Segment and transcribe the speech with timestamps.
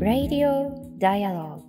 [0.00, 1.62] Radio Dialogue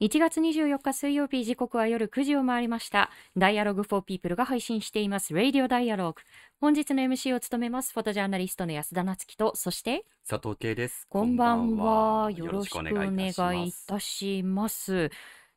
[0.00, 3.12] 1月24日水曜日時刻は夜9時を回りました。
[3.36, 6.16] Dialogue for People が配信しています Radio Dialogue。
[6.60, 11.06] 本日の MC を務めますフォトジャーナリストの安田なつきと、そして佐藤圭です。
[11.08, 12.32] こんばんは。
[12.32, 13.72] よろしくお願いい。
[13.86, 15.08] たします。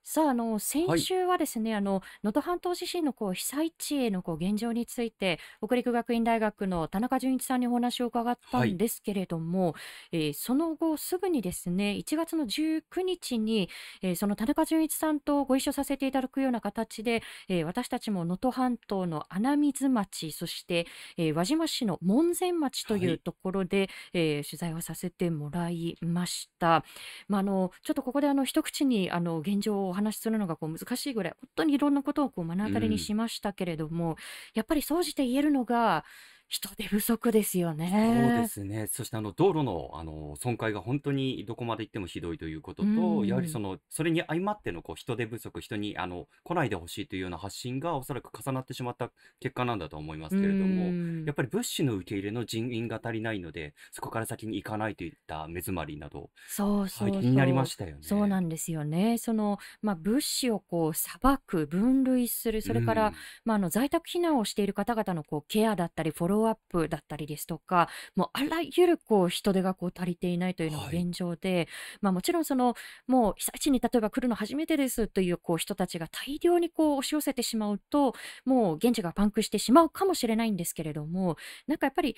[0.04, 9.76] さあ、あの、先週はですね、あの、能登半島地震のこう被災地へのこう現状について、北陸学院大学の田中淳一さんにお話を伺ったんですけれども、
[10.12, 13.70] えーその後すぐにですね、1月の19日に、
[14.02, 23.20] えーその田中淳一さんとご一緒させていただくような形で、えー私たちも能登半島の穴水町、そして、えー輪島市の門前町という。
[23.20, 26.84] ところで、えー取材をさせてもらいました。
[27.28, 34.16] まあ、あのちょっとここであの一口にあの現状をお話しするのがこう難しいぐらい本当にいろんなことをこう目の当たりにしましたけれども、
[34.54, 36.06] やっぱり総じて言えるのが
[36.50, 38.48] 人手不足ですよそうでね。
[38.50, 38.88] すね。
[38.88, 57.98] そしてあの道路のあの損壊が本当にどこまで行ってもひどいということうと、んやはりそのそれに相まってのこう人手不足、人にあの来ないでほしいというような発信がおそらく重なってしまった結果なんだと思いますけれども、うんやっぱり物資の受け入れの人員が足りないので、そこから先に行かないといった目詰まりなど、はい、そうそうそう気になりましたよね。
[58.02, 59.18] そうなんですよね。
[59.18, 63.14] その、まあ、物資をこう、さばく、分類する、それから、うん
[63.46, 70.98] まあ、あの在宅避難をしている方々のこうケアだったり、フォローアップだったりですとか、もうあらゆるこう人手がこう足りていないというのがはい。
[71.04, 71.68] 現状で、
[72.02, 72.76] まあ、もちろんその、
[73.08, 78.14] もう被災地に例えば来るの初めてですというこう人たちが大量にこう押し寄せてしまうと、
[78.46, 82.16] もう現地がパンクしてしまうかもしれないんですけれども、なんかやっぱり、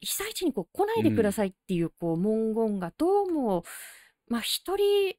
[0.00, 3.64] 被災地にこう来ないでくださいっていうこう文言がどうも、
[4.28, 5.14] まあ一人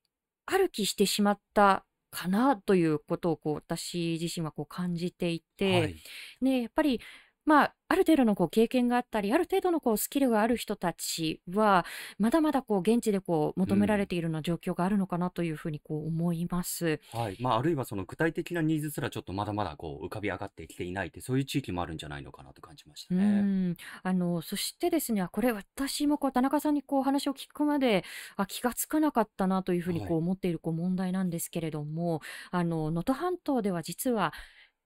[0.46, 5.96] 歩きしてしまったかなということをこう私自身はこう感じていて、はい、
[6.42, 7.00] ね、やっぱり、
[7.46, 11.86] まあ、ある程度のこう経験があったり、ある程度のこうスキルがある人たちは、
[12.20, 17.00] まだまだこう現地でこう求められているような状況があるのかなというふうにこう思います。
[17.14, 17.38] はい。
[17.40, 23.50] まあ、あるいはその具体的なニーズすらちょっとまだまだこう浮かび上がってきていないって、そういう地域もあるんじゃないのかなと感じましたうね。
[23.72, 28.06] ん、あの、そしてですね、あこれ私もこう田中さんにこうお話を聞くまで、
[28.38, 34.32] あ、気がつかなかったなというふうにはいこう思っているこう問題なんですけれども、あの、能登半島では実は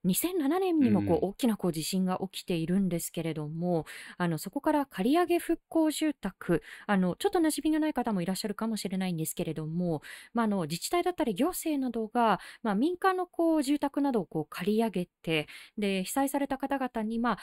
[0.05, 1.27] 2007年にもこううん。
[1.27, 3.85] 大きなこう地震が起きているんですけれども、
[4.17, 10.01] あの、そこから借り上げ復興住宅、あの、ちょっと馴染みがない方もいらっしゃるかもしれないんですけれども、
[10.33, 17.37] まあ、あの、自治体だったり行政などが、まあ、民間のこう住宅などをこう借り上げて、で、被災された方々に、まあ、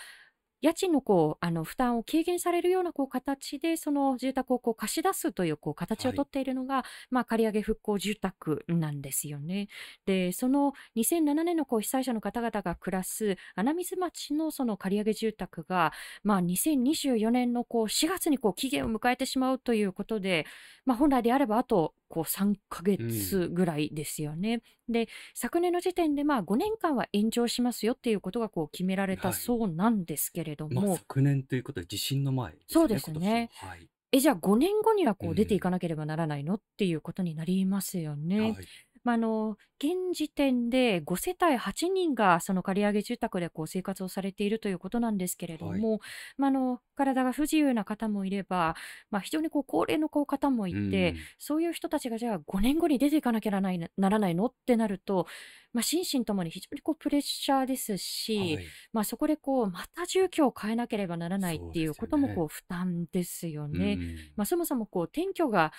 [0.62, 9.68] 家賃のこうあの負担を軽減されるようなこう形でその住宅をこう貸し出すというこう形をはいとっているのが、まあ、借り上げ復興住宅なんですよね。
[10.06, 20.46] でその2007年のこう被災者の方々が暮らす穴水町のその借り上げ住宅が、まあ、2024年のこう4月にこう期限を迎えてしまうということで、
[20.86, 24.60] まあ、本来であればあとこう3ヶ月ぐらいですよね。
[24.86, 33.88] で昨年の時点でまあ5年間は延長しますよっていうことがこう決められたはいそうなんですけれども、まあ、昨年ということで地震の前ね、そうですねははい。
[34.12, 38.40] えじゃあ5年後にはこううん出ていかなければならないのっていうことになりますよね。
[38.40, 38.66] はい。
[39.04, 46.00] まあ、あの現時点で5世帯8人がその借り上げ住宅でこう生活をされているということなんですけれども、
[46.36, 48.76] まあ、あの体が不自由な方もいれば、
[49.10, 51.16] まあ、非常にこう高齢の方もいて、うん。
[51.38, 55.26] そういう人たちがじゃあ5年後に出ていかなきゃならないならないのってなると、
[55.72, 58.66] まあ、心身ともに非常にこうプレッシャーですし、はい。
[58.92, 63.94] まあ、そこでこうまた住居を変えなければならないっていうこともこう負担ですよね。
[63.94, 64.16] うん。
[64.36, 65.72] まあ、そもそもこう転居が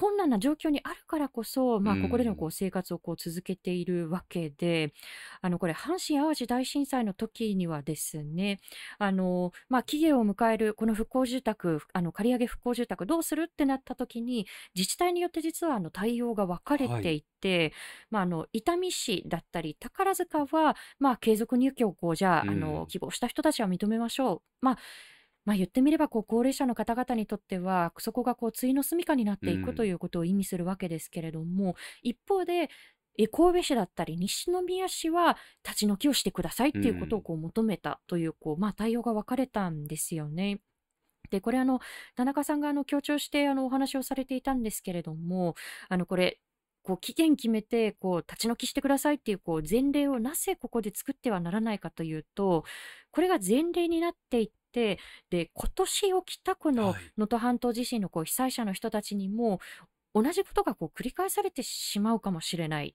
[0.00, 4.92] 困難な状況にあるからこそ、まあ、うんここでのこう生活をこう続けているわけで、
[5.42, 8.58] あのこれ阪神・淡路大震災の時にはですね
[8.98, 17.24] あの、まあ、期限を迎えるこの復興住宅あの借り上げ復興住宅どうするってなった時に自治体によって実はあの対応が分かれてい。
[17.40, 17.72] て、
[18.10, 22.54] まあ、あの伊丹市だったり宝塚は、まあ、継続入居をこうじゃあ,、あうん。
[22.54, 24.42] の希望した人たちは認めましょう。
[24.60, 24.78] まあ
[25.44, 32.68] まあ、言ってみればこう高齢者の方々にとってはそこがこう対の住処になっていくうんということを意味するわけですけれども、一方で
[33.18, 40.60] え神戸市だったり西宮市は立ち退きをしてくださいっていうことをこう求めたというこう、まあ、対応が分かれたんですよね。
[41.30, 41.80] でこれあの
[42.16, 45.54] 田中さんがあの強調してあのお話をされていたんですけれども
[45.88, 46.40] あのこれ
[46.82, 52.64] こう期限決めてこう立ち退きしてくださいっていうこう前例をなぜここで作ってはならないかというと
[53.12, 54.98] これが前例になっていってで
[55.54, 59.60] 今年起きたこのはい能登半島地震のこう被災者の人たちにも
[60.14, 62.94] 同じことがこう繰り返されてしまうかもしれない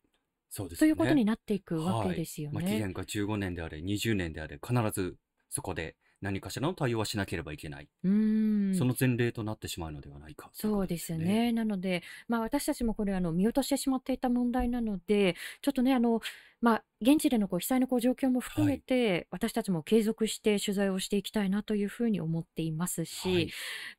[0.49, 1.15] そうですということね。
[1.15, 2.09] になっていくわはい。
[2.11, 2.79] けですよまあ、期ね。
[2.79, 5.17] 限が15年であれ、20年であれ、必ず
[5.49, 7.89] そこで何かしらの対応はしなければいけない。
[8.03, 8.75] うーん。
[8.75, 11.51] その前例となってしまうのではないかそうですよね。
[11.51, 16.21] なので、まあ、私たちもこれあの見落としてしまっていた問題なので、ちょっとね、あの、
[16.61, 18.81] まあ、現地でのこう被災のこう状況も含めはい。
[18.81, 23.51] て、私たちも継続して取材をしていきたいなというふうに思っていますはし、い。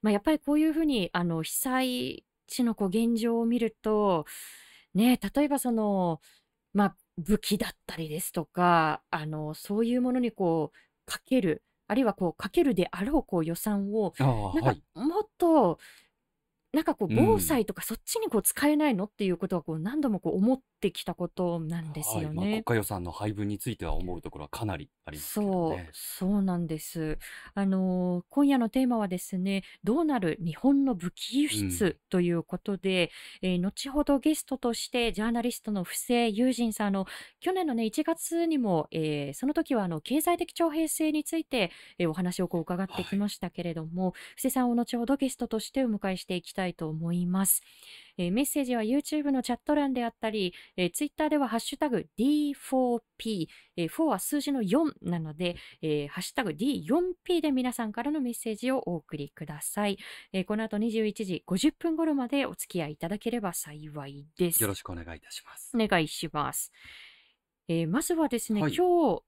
[0.03, 4.25] まあ、やっぱりこういうふうにあの被災地のこう現状を見ると、
[4.95, 6.21] ね、例えばその、
[6.73, 10.77] まあ、武器だったりですとか、あの、そういうものにこう
[11.07, 14.15] かける、あるいはこうかけるであろうこう予算を、
[14.53, 14.83] なんかはい。
[14.95, 15.79] もっと、
[16.73, 17.59] なんかこうう防ん。
[17.59, 22.31] 災とかそっちにこう使えないのっていうことはこう何度もこう思ってきたことなんですはい。
[22.31, 22.65] まあ、国よね。
[22.65, 25.95] 家予算の配分については思うところはかなりありますけどそう、ね。
[25.95, 27.19] そうなんです。
[27.55, 31.87] あのー今夜のテーマはですね、どうなる日本の武器輸うん。
[31.89, 37.07] 出ということで、えー後ほどゲストとしてジャーナリストの布施友人さん、あの、
[37.41, 43.17] 去年のね、1月にも、えーその時はあの、経済的徴兵制について、えーお話をこう伺ってきはい。
[43.17, 47.63] ましたけれども、布施さんを後ほどゲストとしてお迎えしていきたいと思います。
[48.19, 53.47] えーメッセージは YouTube のチャット欄であったり、えー Twitter ではハッシュタグ D4P、
[53.77, 59.99] えー4は数字の4なので、えーハッシュタグ D4P で皆さんからのメッセージをお送りください。
[60.33, 64.63] えーこの後21時50分頃までお付き合いいただければ幸いです。
[64.63, 65.73] よろしくお願いいたします。
[65.75, 66.73] お願いします。
[67.69, 68.75] えーまずはですね、はい。
[68.75, 69.23] 今日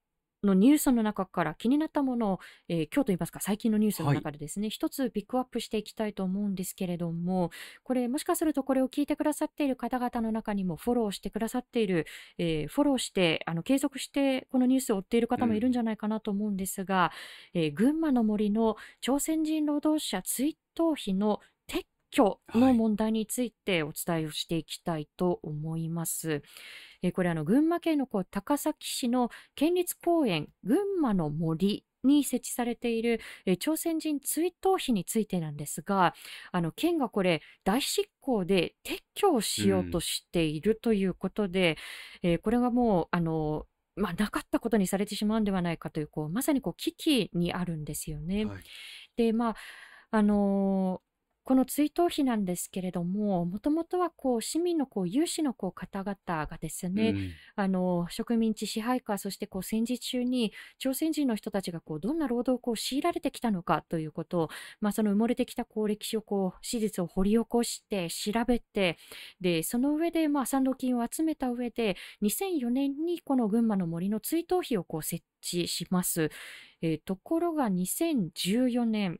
[0.44, 2.38] のニュースの中から気になったものを、
[2.68, 4.26] えー今日といいますか最近のニュースのはい。
[4.26, 7.50] 中でですね、一つピックアップしていきたいと思うんですけれども、
[7.84, 12.06] これもしかするとこれを聞いてくださっている方々の中にもフォローしてくださっている、
[12.38, 15.72] えーフォローして、あの継続してこのニュースを追っているう方もいるんん。
[15.72, 17.12] じゃないかなと思うんですが、
[17.54, 21.40] えー群馬の森の朝鮮人労働者追悼碑の
[22.10, 22.84] 撤去のはい。
[22.84, 26.42] 問題についてお伝えをしていきたいと思います。
[27.02, 36.14] えーこれあの群馬県のこう高崎市の県立公園群馬の森に設置されている、えー朝鮮人追悼碑についてなんですが
[36.52, 40.00] あの県がこれ大執行で撤去をうしようとん。
[40.00, 41.76] しているということで、
[42.22, 43.66] えーこれがもうあの
[43.96, 48.44] まあ、なかったことにされてしまうんではないかというこうまさにこう危機にあるんですよね。
[48.46, 48.64] はい。
[49.16, 49.56] でまあ
[50.10, 51.07] あのー
[51.48, 57.30] この追悼碑なんですけれどももともとはこう市民のこう有志のこう方々がですうねん。
[57.56, 64.48] あの植民地支配下そしてこう戦時中に朝鮮人の人たちがこうどんな労働を強いられてきたのかということを、
[64.82, 68.98] まあ、その埋もれてきたこう歴史をこう史実を掘り起こして調べて
[69.40, 76.30] でその上でまあ賛同金を集めた上で2004年にこの群馬の森の追悼碑をこう設置します。
[76.82, 79.18] えーところが2014年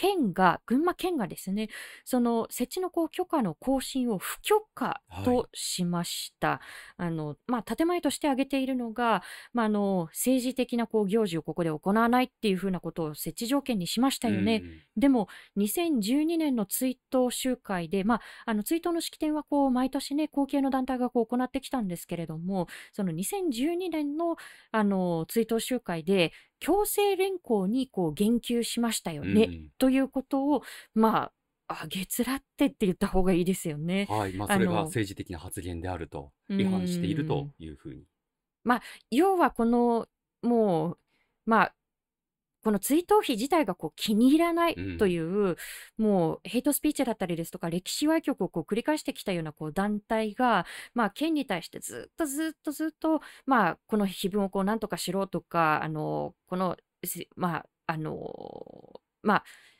[0.00, 1.68] 県が、群馬県がですね、
[2.06, 5.24] その設置のこう許可の更新を不許可はい。
[5.24, 6.62] としました。
[6.96, 14.58] あの、まあ、建前として挙げているのが、まあ、あの、政治的なこう行事をここで行わないっていうふうなことを設置条件にしましたうよね。
[14.60, 14.62] ん。
[14.96, 24.36] でも、2012年の追悼集会で、まあ、あの追悼の式典はこう毎年ね、後継の団体がこう行ってきたんですけれども、その2012年の
[24.72, 29.70] あの追悼集会で、強制連行にこう言及しましたようね、ん。
[29.78, 30.62] ということを、
[30.94, 31.32] ま
[31.68, 34.08] あ、あげつらってって言った方がいいですよね。
[34.08, 34.34] はい。
[34.34, 37.54] まあ、あそれがの、政治的な発言であると、う違反しているーとん。
[37.58, 38.04] いうふうに。
[38.64, 40.08] まあ、要はこの、
[40.42, 40.98] もう、
[41.46, 41.74] まあ、
[42.62, 45.10] この追悼碑自体がこう気に入らなういとん。
[45.10, 45.56] いう、
[45.98, 59.44] もうヘイトスピーチだったりですとか、歴史歪曲をこう繰り返してきたようなこう団体が、まあ、県に対してずっとずっとずっと、まあ、この碑文をこうなんとかしろとか、あの、この、せまあ、あの、まあ、
[59.78, 59.79] は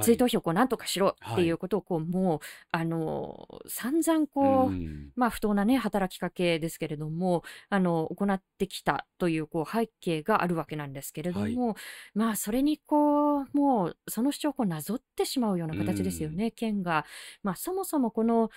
[0.00, 1.50] 追悼碑をなんとかしろってはいい。
[1.50, 5.12] うことをこうもうあの散々うこう、ん。
[5.18, 11.60] まあ、不当なね働きかけですけれどもあの行ってきたというこう背景があるわけなんですけれどはい。
[11.60, 11.74] も
[12.14, 16.32] まあそれにこうもうその主張をなぞってしまうようなう形ですよん。
[16.32, 17.06] ね県が。
[17.42, 18.50] まあ、そもそもこの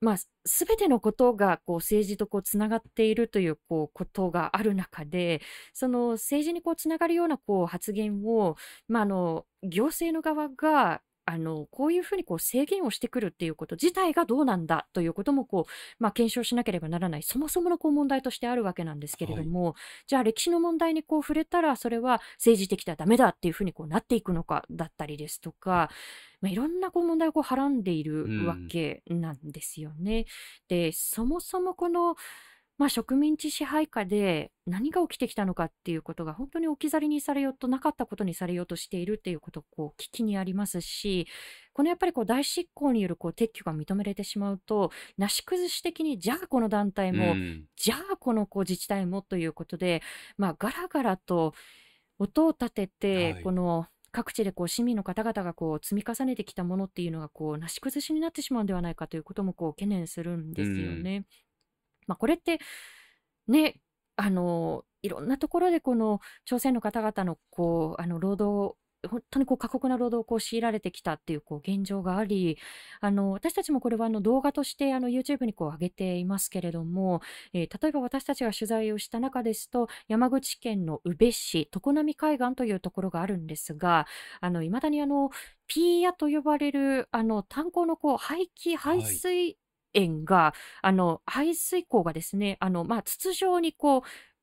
[0.00, 0.16] まあ、
[0.46, 5.42] すべてのことがこう政治とこうつながっているというこうことがある中で
[5.74, 8.56] その政治にこうつながるようなこう発言を、
[8.88, 19.44] まあ、あの行政の側があのこういうふうにこう制限をしてくるっていうこと自体がどうなんだということもこう、まあ、検証しなければならないそもそものこう問題としてあるわけなんですけれはい。
[19.44, 19.74] ども
[20.06, 25.90] じゃあ歴史の問題にこう触れたらそれは政治的ではダメだっていうふうにこうなっていくのかだったりですとか、
[26.40, 28.68] まあ、いろんなこう問題をこうはらんでいうるわん。
[28.68, 30.26] けなんですよね。
[30.68, 32.16] でそもそもこの
[32.80, 41.28] まあ、植民地支配下で何が起きてきたのかっていうことが本当に置き去りにされようとなかったことにされようとしているっていうことこう危機にありますし
[41.74, 47.64] このやっぱりこう大執行によるこう撤去が認められてしまうとなし崩し的にじゃあこの団体うもん。
[47.76, 50.00] じゃあこのこう自治体もということで、
[50.38, 51.52] まあ、ガラガラと
[52.18, 53.42] 音を立てて、はい。
[53.44, 61.26] この各地でこう市民の方々がこう積み重ねてきたものっていうのがこうなし崩しになってしまうんではないかということもこう懸念するんうですよん。
[62.00, 62.06] ね。
[62.06, 62.58] まあ、これって
[63.48, 63.80] ね、
[64.16, 68.76] あのいろんなところでこの朝鮮の方々のこうあの労働
[69.08, 72.58] 本当にこう過酷な労働をこう強いられてきたっていうこう現状があり
[73.00, 77.22] あの私たちもこれはあの動画としてあの YouTube にこう上げていますけれども、
[77.54, 84.06] えー例えば私たちが取材をした中ですと山口県の宇部市常滑海岸というところがあるんですが
[84.62, 85.30] いまだにあの
[85.66, 89.56] ピーヤと呼ばれるあの炭鉱のこう排気排はい。
[89.94, 94.02] 水塩があの排水口がですねあの、まあ、筒状にこう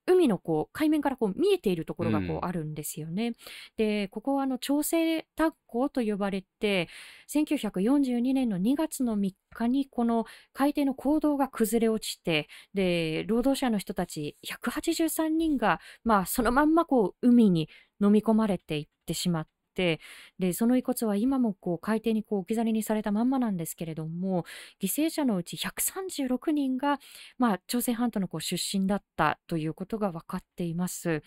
[0.09, 2.05] 海のこう海面からこう見えているとこう。
[2.05, 3.33] ろがこうんあるんですよね。
[3.75, 6.87] でここはあの調整炭鉱と呼ばれて
[7.29, 17.69] 1942年の2月の3日にこの海底の坑道が崩れ落ちてで労働者の人たち183人が、まあ、そのまんまこう海に
[18.01, 19.99] 飲み込まれていってしまって
[20.39, 24.45] でその遺骨は今もこう海底にこう置き去りにされたまんまなんですけれども
[24.81, 26.99] 犠牲者のうち136人が、
[27.37, 31.21] まあ、朝鮮半島のこう出身だったということが分かっています。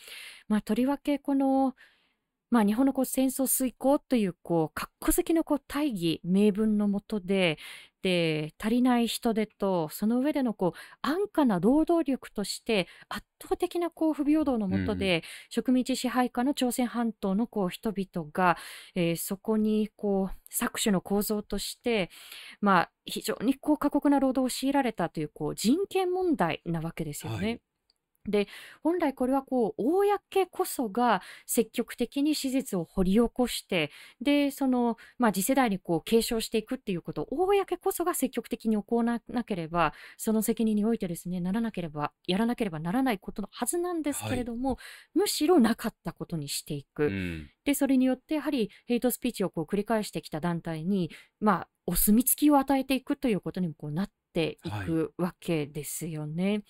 [0.48, 1.74] まあ、とりわけこの
[2.50, 7.58] まあ、日本のこう戦争遂行というこう格好好きのこう大義名分のもとで
[8.02, 14.78] で足りない人手とその上でのこう安価な労働力として圧倒的なこう不平等のうんうん。
[14.78, 18.56] もとで植民地支配下の朝鮮半島のこう人々が、
[18.94, 22.10] えーそこにこう搾取の構造として、
[22.60, 27.46] まあ、非常にこう過酷な労働を強いられたというこう人権問題なわけですよね。
[27.46, 27.60] はい。
[28.30, 28.48] で
[28.82, 44.30] 本来これはこう公こそが積極的に史実を掘り起こしてでその、まあ、次世代にこう継承していくっていうことを公こそが積極的に行わなければその責任においてですねならなければやらなければならないことのはずなんですはい。
[44.30, 44.78] けれども
[45.14, 47.12] むしろなかったことにしていうく。
[47.12, 47.50] ん。
[47.64, 51.10] でそれによってやはりヘイトスピーチをこう繰り返してきた団体に、
[51.40, 54.86] まあ、お墨付きを与えていくということにもこうなっていはい。
[54.86, 56.62] くわけですよね。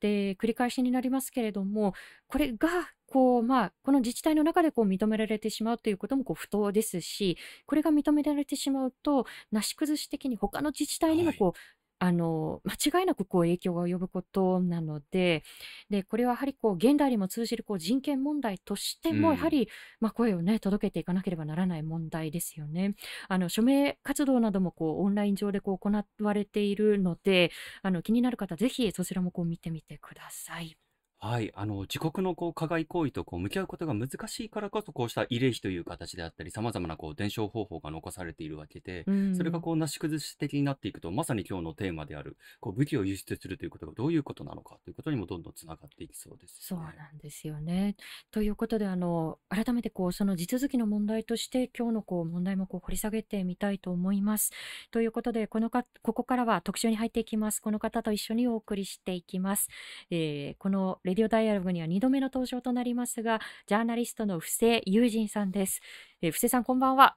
[0.00, 1.94] で繰り返しになりますけれども
[2.28, 2.68] これが
[3.06, 11.32] こう、まあ、この自治体の中でこう認められてしまうということもこう不当ですしこれが認められてしまうとなし崩し的に他の自治体にはい。
[11.32, 15.44] もこうあの間違いなくこう影響が及ぶことなので
[15.90, 19.20] でこれはやはりこう現代にも通じるこう人権問題としてうん。
[19.20, 19.68] もやはり、
[20.00, 22.94] まあ、声を、ね、届けていかなければならない問題ですよね。
[23.28, 25.90] あの署名活動などもこうオンライン上でこう行
[26.20, 27.50] われているので
[27.82, 30.89] あの気になる方ぜひそちらもこう見てみてください。
[31.22, 46.94] はい、あの自国のこう加害行為とこう向き合うことが難しいからこそこうした慰霊碑という形であったりさまざまなこう伝承方法が残されているわけでうそれがんこうなし崩し的になっていくとまさに今日のテーマであるこう武器を輸出するということがどういうことなのかということにもどんどんつながっていきそうですそうよね。
[46.96, 47.96] なんですよね。
[48.30, 54.52] ということであの改めてこうその地続きの問題として今日のこう問題もこう掘り下げてみたいと思います。
[54.90, 57.60] ということでこのかここからは特集に入っていきます。
[57.60, 59.68] この方と一緒にお送りしていきます。
[60.10, 65.80] えーこのレディオダイアログには2度目の登場となりますがジャーナリストの布施友人さんです。
[66.22, 67.16] えー布施さんこんばんは。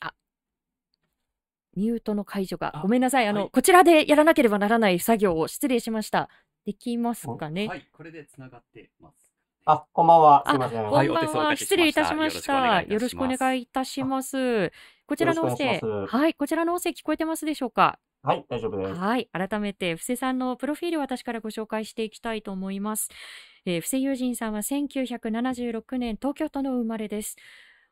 [0.00, 0.12] あ
[1.76, 2.74] ミュートの解除が。
[2.80, 3.26] ごあ、めんなさい。
[3.28, 3.50] あの、はい。
[3.50, 6.28] こちらでやらなければならない作業を失礼しました。
[6.66, 7.68] できますんかね。
[7.68, 9.32] はい、これでつながってます。
[9.64, 10.44] あ、こんばんは。
[10.48, 10.84] すいあ、ません。
[10.90, 11.56] はい、こんばんは。
[11.56, 11.76] 失。
[11.76, 12.82] 礼いたしまよろしくお願した。
[12.82, 13.38] いいたよろしくおします。
[13.38, 14.72] 願いいたしあ、ます。
[15.06, 16.06] こちよらの音声、す。
[16.06, 17.98] はい、こちらの音声聞こえてますでしょうか？
[18.22, 19.00] はい、大丈夫です。
[19.00, 23.08] はい、改めて、布施さんのプロフィールを私からご紹介していきたいと思います。
[23.66, 27.36] えー布施友人さんは1976年、東京都の生まれです。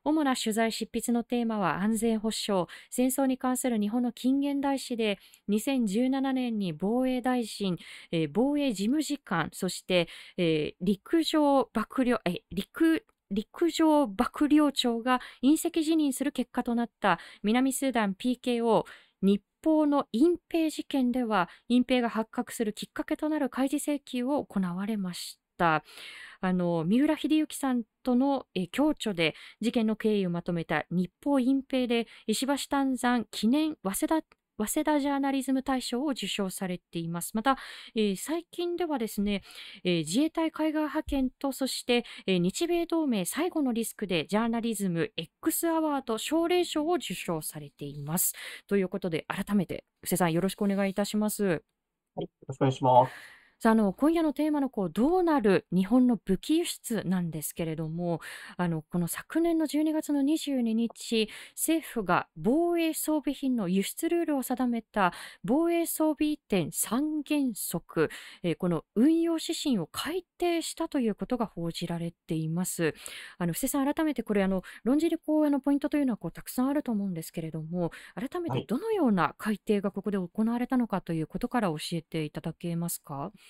[0.04, 5.18] 主な取材執筆のテーマは安全保障、戦争に関する日本の近現代史で、
[5.48, 7.76] 2017年に防衛大臣、
[8.12, 18.86] えー防衛事務次官、そして、えー陸上幕僚、えー陸陸上幕僚長が隕石辞任する結果となった南スーダン PKO
[19.22, 25.84] 日報の隠蔽事件では隠蔽が発覚するきっかけとなる開示請求を行われました。
[26.40, 34.22] あの三浦秀幸さんとの共著で事件の経緯をまとめた日報隠蔽で石橋丹山記念早稲田
[34.58, 37.32] 早稲田ジャーナリズム大賞を受賞されています。
[37.34, 37.56] また、
[37.94, 39.42] えー最近ではですね、
[39.84, 48.34] えー自衛隊海外派遣と、そして、えー日米同盟最後のリスクでジャーナリズム X アワード奨励賞を受賞されています。
[48.66, 51.44] ということで、改めて、布施さんよろしくお願いいたします。
[51.44, 52.24] はい。
[52.24, 53.37] よろしくお願いします。
[53.60, 58.20] さあ、あの、今夜のテーマのこう、どうなる日本の武器輸出なんですけれども、
[58.56, 65.12] あの、この昨年の12月の22日、政府が防衛装備品の輸出ルールを定めた
[65.42, 68.10] 防衛装備移転三原則、
[68.44, 72.94] えーこの運用指針を改定したということが報じられています。
[73.38, 78.60] あの、布施さん、改めてこれ、あの、論じる講演のポイントというのはこう、たくさんあると思うんですけれども、改めはい。
[78.60, 83.14] てどのような改定がここで行われたのかということから教えていただけますか？
[83.14, 83.47] はい。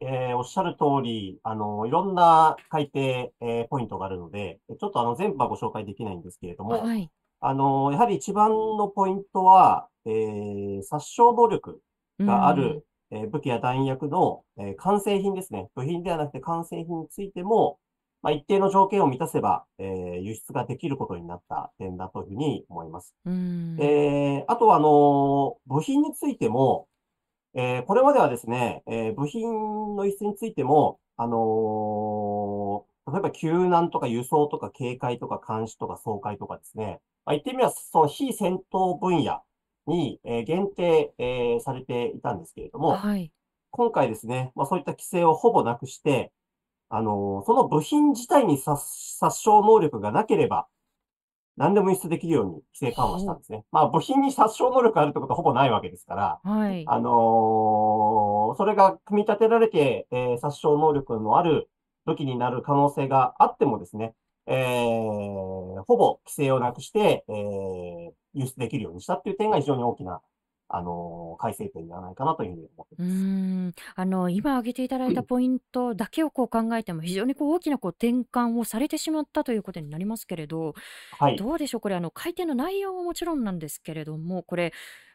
[0.00, 7.10] えーおっしゃる通り、あの、いろんな改定、えーポイントがあるので、ちょっとあの、全部はご紹介できないんですけれども、はい。
[7.40, 11.80] あの、やはり一番のポイントは、えー殺傷能力
[12.18, 12.56] うがあん。
[12.56, 15.68] る、えー武器や弾薬の、えー完成品ですね。
[15.74, 17.78] 部品ではなくて完成品についても、
[18.22, 23.14] まあ、一定の条件を満たせば、えー輸出ができることになった点だというふうに思います。
[23.24, 23.76] うん。
[23.78, 26.86] えーあとは、あの、部品についても、
[27.54, 39.42] えーこれまではですね、えー部品の輸出についても、あのー例えば救難とか輸送とか警戒とか監視とか掃海とかですね、まあ、言ってみれば、そう、非戦闘分野
[39.86, 43.32] に、えー限定、えーされていたんですけれども、はい。
[43.70, 46.32] 今回ですね、まあ、そういった規制をほぼなくして、
[46.88, 50.66] あのーその部品自体に殺殺傷能力がなければ、
[51.56, 53.64] 何でも輸出できるように規制緩和したんですね。
[53.70, 56.84] まあ、部品に殺傷能力があるってことはほぼないわけですから、はい。
[56.86, 61.68] あのーそれが組み立てられて、えー殺傷能力のある
[62.06, 64.14] 武器になる可能性があってもですね、
[64.46, 70.20] えーほぼ規制をなくして、えー輸出できるようにしたっていう点が非常に大きな、
[70.72, 73.10] あのー改正点ではないかなというふうに思ってます。
[73.10, 73.14] ー
[73.68, 73.72] ん。
[73.94, 80.74] あの、今挙げていただいたポイントだけをこう考えても、非常にこう大きなこう転換をされてしまったということになりますけれど、
[81.18, 81.36] はい。
[81.36, 81.80] どうでしょう？
[81.80, 84.72] これ、あの、改定の内容ももちろんなんですけれども、これ、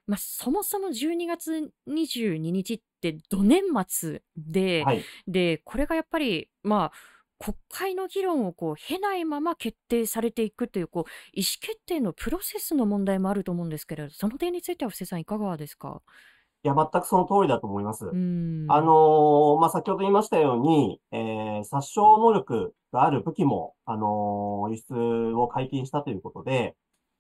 [0.08, 5.04] まあ、そもそも12月22日って土年末で、はい。
[5.28, 6.92] で、これがやっぱり、まあ、
[7.38, 16.02] 国会の議論をこう経ないまま決定されていくというこう意思決定のプロセスの問題もあると思うんですけれど、その点については布施さんいかがですか？
[16.64, 18.06] いや、全くその通りだと思います。
[18.08, 18.66] あん。
[18.66, 26.76] のーまあ、先ほど言いましたように、えー殺傷能力がある武器も、あのー輸出を解禁したということで、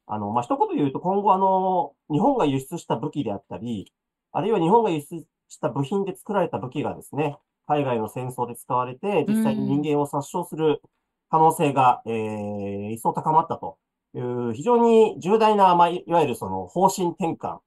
[0.07, 3.91] あの、まあ、一言言うと今後あの日本が輸出した武器であったり、
[4.31, 10.81] あるいは日本が輸出した部品で作られた武器がですね、海外の戦争で使われて、実際に人間を殺傷する
[11.29, 13.77] 可能性が、えー一層高まったと
[14.13, 17.59] いう、非常に重大な、まあ、いいわゆるその方針転換、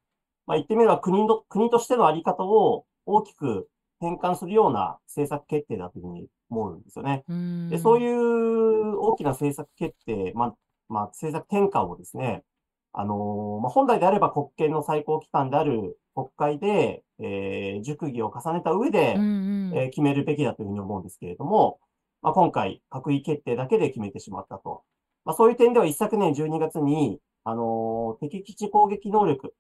[0.47, 3.69] まあ、言ってみれば国の、国としてのあり方を大きく
[4.01, 7.25] 転換するような政策決定だというふうに思うんですよね。
[7.69, 8.13] で、そういん。
[8.13, 10.57] う大きな政策決定、まあ、
[10.89, 12.45] まあ、政策転換をですね、
[12.93, 19.23] あのーまあ、本来であれば国権の最高機関である国会で、えー熟議を重ねた上うで、んう
[19.71, 19.73] ん。
[19.77, 21.79] えー決めるべきだというふうに思うんですけれども、
[22.23, 24.83] まあ、今回、閣議決定だけで決めてしまったと。
[25.25, 29.55] まあ、そういう点では一昨年12月に、あのー敵基地攻撃能力、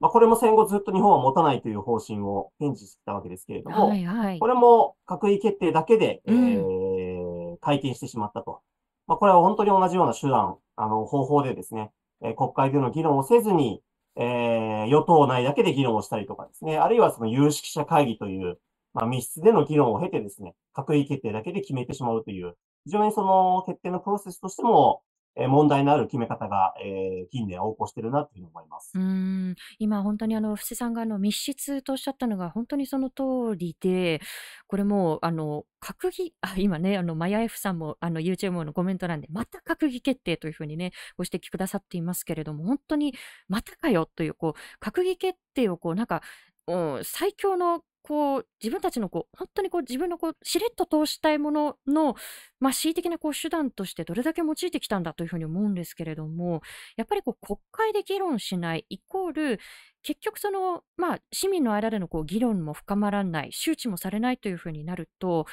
[0.00, 4.46] まあ、これも戦後ずっと日本は持たないという方針を堅持してきたわけですけれども、はいはいこ。
[4.48, 7.54] れも閣議決定だけで、えうん。
[7.54, 8.60] ー改定してしまったと。
[9.06, 13.82] まあ、これは本当に同じような手段、あの、方法でですね、えー国会での議論をせずに、
[14.16, 18.58] えー与党内だけで議論をしたりとかですね、あるいはその有識者会議という、
[18.94, 25.02] まあ、密室での議論を経てですね、閣議決定だけで決めてしまうという、非常にその決定のプロセスとしても、
[25.36, 28.92] え問題のある決め方が、えー近年横行してるなというふうに思います。
[28.94, 34.20] うん、今本当にあの布施さんがあの密室とおっしゃったのが本当にその通りで、
[34.66, 43.14] これもあの閣議、あ、今ね、あのマヤ F さんもあの YouTube のコメント欄でまた閣議決定というふうにね、ご指摘くださっていますけれども、本当に
[43.48, 46.22] またかよという、こう、閣議決定をこうなんか、
[46.66, 52.14] うん、最強のこう自分たちのこう本当にこう自分のこうしれっと通したいものの、
[52.60, 56.62] まあ、恣意的なこう手段としてどれだけ用いてきたんだというふうに思うんですけれども、
[56.96, 59.60] やっぱりこう国会で議論しないイコール、
[60.02, 65.46] 結局その、まあ、市民の間でのこう議論も深まらない、周知もされないというふうになると、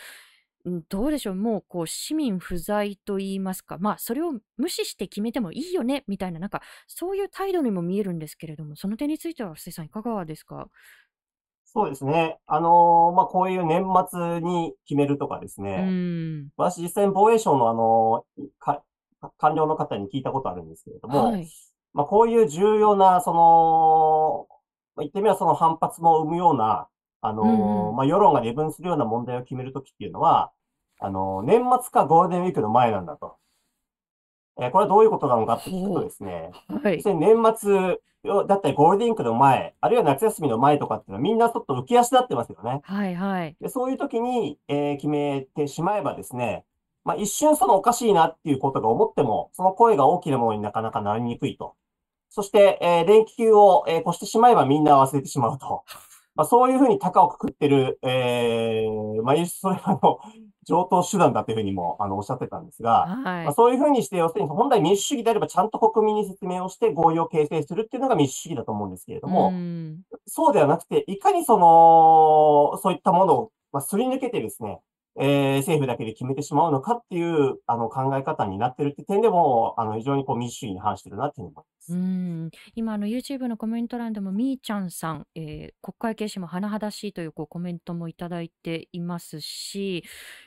[0.89, 10.67] どうでしょう、もうこう市民不在と言いますか、まあ、それを無視して決めてもいいよねみたいな、なんかそういう態度にも見えるんですけれども、その点については、布施さん、いかがですか？
[11.71, 12.39] そうですね。
[12.47, 15.77] あのーまあ、こういう年末に決めるとかですうね。
[15.77, 16.49] ーん。
[16.57, 18.25] 私実際に防衛省のあの、
[18.57, 18.83] か、
[19.37, 21.47] 官僚の方に聞いたことあるんですけれども、はい。
[21.93, 24.47] まあ、こういう重要な、その、
[24.95, 26.87] まあ、言ってみればその反発も生むような、
[27.21, 30.51] あのうんうんまあ、世論が二分するような問題を決めるときっていうのは、
[30.99, 33.37] あの年末かゴールデンウィークの前なんだと。
[34.61, 37.97] えーこれはどういうことなのかって聞くとですね、はい年末
[38.47, 42.81] だったりゴールデンウィークの前、あるいは夏休みの前とかっていうのはみんなちょっと浮き足立ってますよね。
[42.83, 43.55] はいはい。
[43.61, 46.65] で、そういう時に、えー決めてしまえばですね、
[47.05, 51.75] まあ、一瞬そのおかしいなっていうことが思っても、その声が大きなものになかなかなりにくいと。
[52.29, 55.83] そして、えー連休を、えー越してしまえばみんな忘れてしまうと。
[56.35, 60.19] まあ、そういうふうに高をくくってる、えー、まあ、それはあの、
[60.69, 63.53] 上等手段だというふうにも、あの、おっしゃってたんですが、はいまあ、。
[63.53, 74.79] そういうふうにして、要するに本来民主主義であればちゃんと国民に説明をして合意を形成するっていうのが民主主義だと思うんですけれども、うんそうではなくて、いかにその、そういったものを、まあ、すり抜けてですね、
[75.19, 81.93] えー政府だけで決めてしまうのかっていう、あの、考え方になってるって点でも、あの、非常にこう民主主義に反してるなっていうふうに思います。
[81.93, 90.03] うん、今あの YouTube のコメント欄でもみーちゃんさん、えー国会軽視も甚だしいというこうコメントもいただいていますし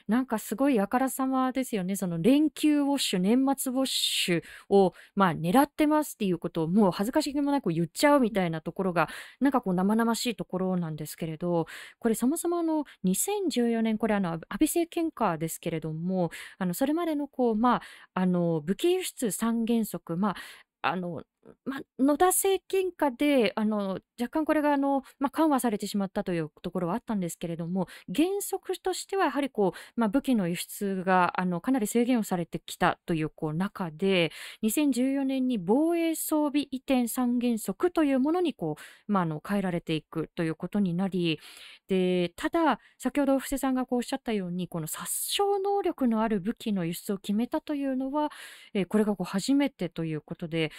[0.07, 9.09] なんかすごいあからさまですよねその連休ウォッシュ年末ウォッシュをまあ狙ってますっていうことをもう恥ずかしげもなく言っちゃうみたいなところが
[9.39, 11.65] なんかこう生々しいところなんですけれど
[11.99, 17.81] これそもそもあの2014年これあの安倍政権下ですけれどもあのそれまでのこうまあ
[18.13, 20.35] あの武器輸出三原則まあ
[20.81, 21.23] あの
[21.65, 38.75] ま、野田政権下であの若干これがあの、ま、緩和されてしまったというところはあったんですけれども原則としてはやはりこう、ま、武器の輸出があのかなり制限をされてきたというこう中で2014年に防衛装備移転三原則というものにこ
[39.07, 41.39] う、ま、あの変えられていくということになり
[41.87, 48.31] でただ先ほど布施さんがこうおっしゃったようにこの殺傷能力のある武器の輸出を決めたというのは、
[48.73, 50.71] えーこれがこう初めてということで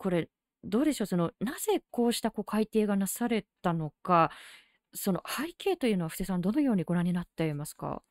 [0.00, 0.30] これ
[0.64, 4.30] どうでしょうそのなぜこうしたこう改定がなされたのか
[4.94, 8.02] その背景というのは布施さんどのようにご覧になっていますか？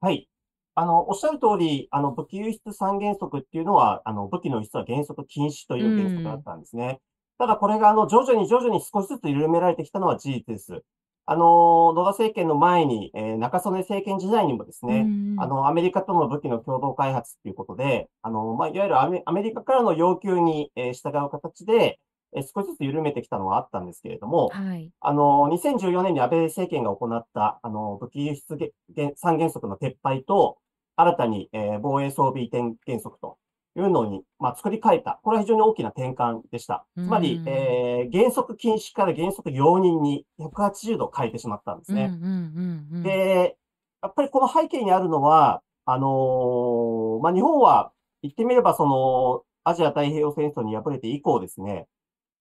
[0.00, 0.28] はい。
[0.74, 7.00] あの、おっしゃる通り、あの、武器輸出三原則っていうのは、あの、武器の輸出は原則禁止という原則だったんですね。
[7.38, 10.82] ただ、これが、あの、徐々に徐々に少しずつ緩められてきたのは事実です。
[11.30, 15.02] あの、野田政権の前に、えー中曽根政権時代にもですね、
[15.38, 22.00] あの、アメリカとの武器の共同開発っていうことで、あの、まあ、いわゆるアメアメリカからの要求に、えー従う形で、
[22.34, 24.90] えー少しずつ緩めてきたのはあったんですけれども、はい。
[25.00, 28.72] あの、2014年に安倍政権が行った、あの、武器輸出
[29.16, 30.56] 三原則の撤廃と、
[30.96, 33.36] 新たに、えー防衛装備移転原則と
[33.80, 35.20] いうのに、まあ、作り変えた。
[35.22, 36.86] これは非常に大きな転換でした。
[36.96, 42.10] つまりう、んえー原則禁止から原則容認に180度変えてしまったんですね。
[42.12, 43.02] うんうんうんうん。
[43.02, 43.56] で、
[44.02, 51.86] やっぱりこの背景にあるのは、あのーまあ、日本は言ってみればその、アジア太平洋戦争に敗れて以降ですね、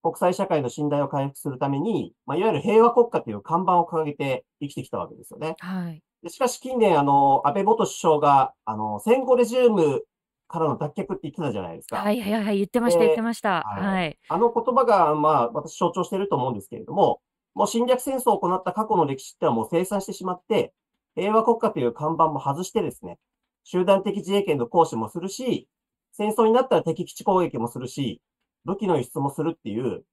[0.02, 5.56] 国際社会の信頼を回復するために、まあ、いわゆる平和国家という看板を掲げて生きてきたわけですよね。
[5.60, 6.02] はい。
[6.24, 10.04] でしかし近年、あの、安倍元首相が、あの、戦後レジウム
[10.48, 11.98] からの脱却って言ってたじゃないですか。
[11.98, 13.64] はいはいはい、言ってました、で言ってました。
[13.64, 14.18] はいはい。
[14.30, 17.22] あの言葉が、まあ、私象徴していると思うんですけれども、
[17.54, 20.74] もう侵略戦争を行った過去の歴史ってのはもう清算してしまって、
[21.16, 23.18] 平和国家という看板も外してですね、
[23.64, 25.68] 集団的自衛権の行使もするし、
[26.14, 28.22] 戦争になったら敵基地攻撃もするし、
[28.66, 30.04] 武器の輸出もするっていう、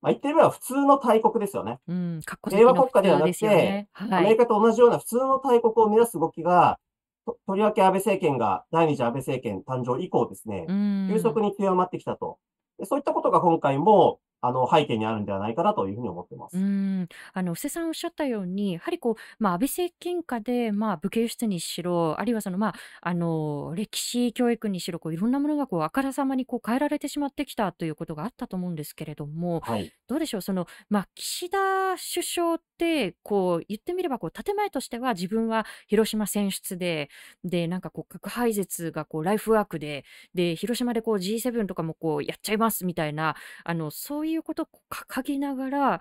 [0.00, 1.78] まあ、言ってみれば普通の大国ですよね。
[1.88, 4.24] うん、かっこ平和国家ではなくてはい。
[4.24, 6.78] メリカと同じような普通の大国を目指す動きが、
[7.26, 12.38] ととりわけ安倍政権が、第二次安倍政権誕生以降ですね、うん急速に強まってきたと。
[12.78, 16.56] でそういったことが今回も、あの、背景にあるんではないかなというふうに思っています。
[16.56, 29.92] うん、あの布施さんおっしゃったように、やはりこう、まあ、安倍政権下で、まあ、武器輸出にしろ、あるいはその、まあ、あの歴史教育にしろこう、いろんなものがこうあからさまにこう変えられてしまってきたということがあったと思うんですけれども、はい。
[30.06, 31.58] どうでしょう、その、まあ、岸田
[31.96, 37.08] 首相って、こう、言ってみれば、こう、建前としては自分は広島選出で、
[37.44, 40.04] で、なんかこう、核廃絶がこう、ライフワークで、
[40.34, 46.00] で、広島でこう、G7 とかもこう、やっちゃいますみたいな、あの、そういういうことを掲げながら、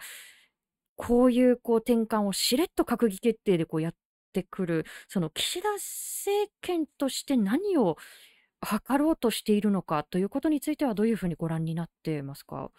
[0.96, 3.96] こういうこう、転換をしれっと閣議決定でこう、やっ
[4.34, 7.98] てくる、その岸田政権として何を
[8.62, 12.72] 図ろうとしているのかということについては、どういうふうにご覧になってますか？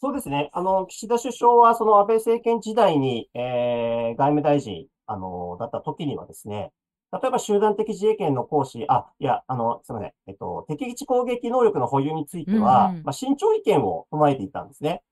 [0.00, 0.50] そうですね。
[0.52, 6.70] あの、岸田首相は、その安倍政権時代に、えー、外務大臣、あの、だった時にはですね、
[7.12, 10.12] 例えば集団的自衛権の行使、あ、いや、あの、すみません。
[10.26, 15.02] えっと、敵基地攻撃能力の保有については、うんうんまあ、慎重意見を唱えていたんですね。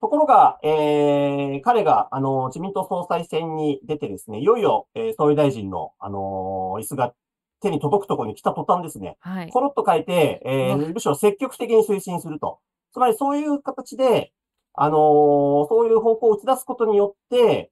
[0.00, 7.14] ところが、えー、彼が、あの、自民党総裁選に出てですね、いよいよ、えー、総理大臣の、あの、椅子が
[7.60, 9.50] 手に届くところに来た途端ですね、はい。
[9.50, 12.58] コロッと変えて、えうわーむしろ積極的に推進すると。
[12.92, 14.32] つまりそういう形で、
[14.74, 17.70] あのーそういう方向を打ち出すことによって、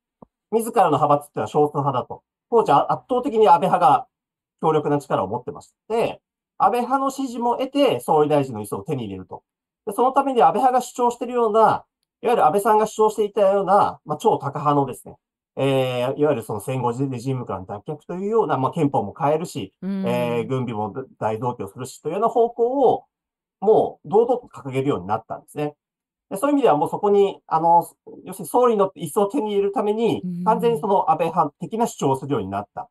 [0.53, 2.23] 自らの派閥っていうのは少数派だと。
[2.51, 4.07] 当時は圧倒的に安倍派が
[4.61, 5.95] 強力な力を持ってました。
[5.95, 6.21] で、
[6.59, 9.43] 安倍派の支持も得て、総理大臣の椅子を手に入れると。
[9.87, 11.85] でそのために安倍派が主張しているような、
[12.23, 15.17] いわゆる安倍さんが主張していたような、まあ、超タカ派のですね、
[15.57, 23.05] えーいわゆるその戦後レジームからの脱却というような、まあ、憲法も変えるし、うんえー軍備も大増強するしというような方向を、
[23.61, 25.75] もう堂々と掲げるようになったんですね。
[26.31, 27.89] でそういう意味ではもうそこに、あの、
[28.25, 32.89] 要するに総理の椅子を手に入れるためにうん、完全にその安倍派的な主張をするようになった。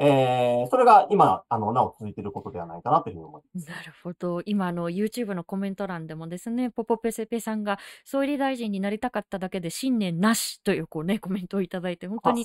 [0.00, 3.68] えーそれが今、あの、なお続いていることではないかなというふうに思います。
[3.68, 4.42] なるほど。
[4.44, 12.44] 今、あの、YouTube のコメント欄でもですね、ポポペセペさんが総理大臣になりたかっただけで信念なしというこうね、コメントをいただいて、本当に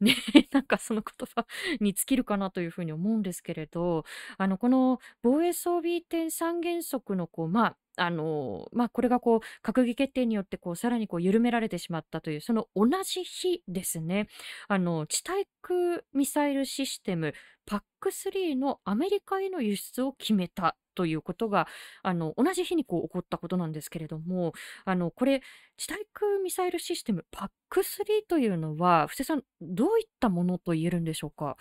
[0.00, 0.14] ね、
[0.52, 1.46] なんかその言葉
[1.80, 4.04] に尽きるかなというふうに思うんですけれど、
[4.38, 14.28] あの、この防衛装備移転三原則のこう、まあ、あの、まあ、これがこう、閣議決定によってこう、さらにこう、緩められてしまったという、その同じ日ですね、
[14.68, 17.34] あの、地対空ミサイルシステム、
[17.66, 21.68] PAC3 のアメリカへの輸出を決めたということが、
[22.02, 24.52] あの、同じ日にこう起こったことなんですけれども、
[24.84, 25.42] あの、これ、
[25.76, 31.56] 地対空ミサイルシステム PAC3 というのは、布施さん、どういったものと言えるんでしょうか？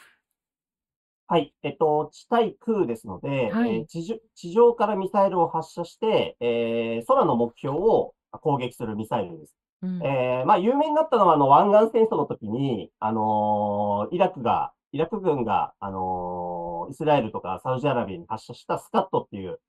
[1.32, 1.54] はい。
[1.64, 9.56] えっと、地対空ですので、はいえー地上地上からミサイルを発射して、えー空の目標を攻撃するミサイルです。
[9.82, 19.62] うんえーまあ、有名になったのは、あの、湾岸戦争の時に、あのーイラクが、イラク軍が、あのーイスラエルとかサウジアラビアに発射したスカットっていう、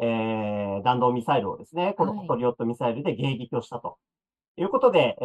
[0.00, 3.98] えー弾道ミサイルをですね、このはいパトリオットミサイルで迎撃をしたと。
[4.56, 5.24] いうことで、え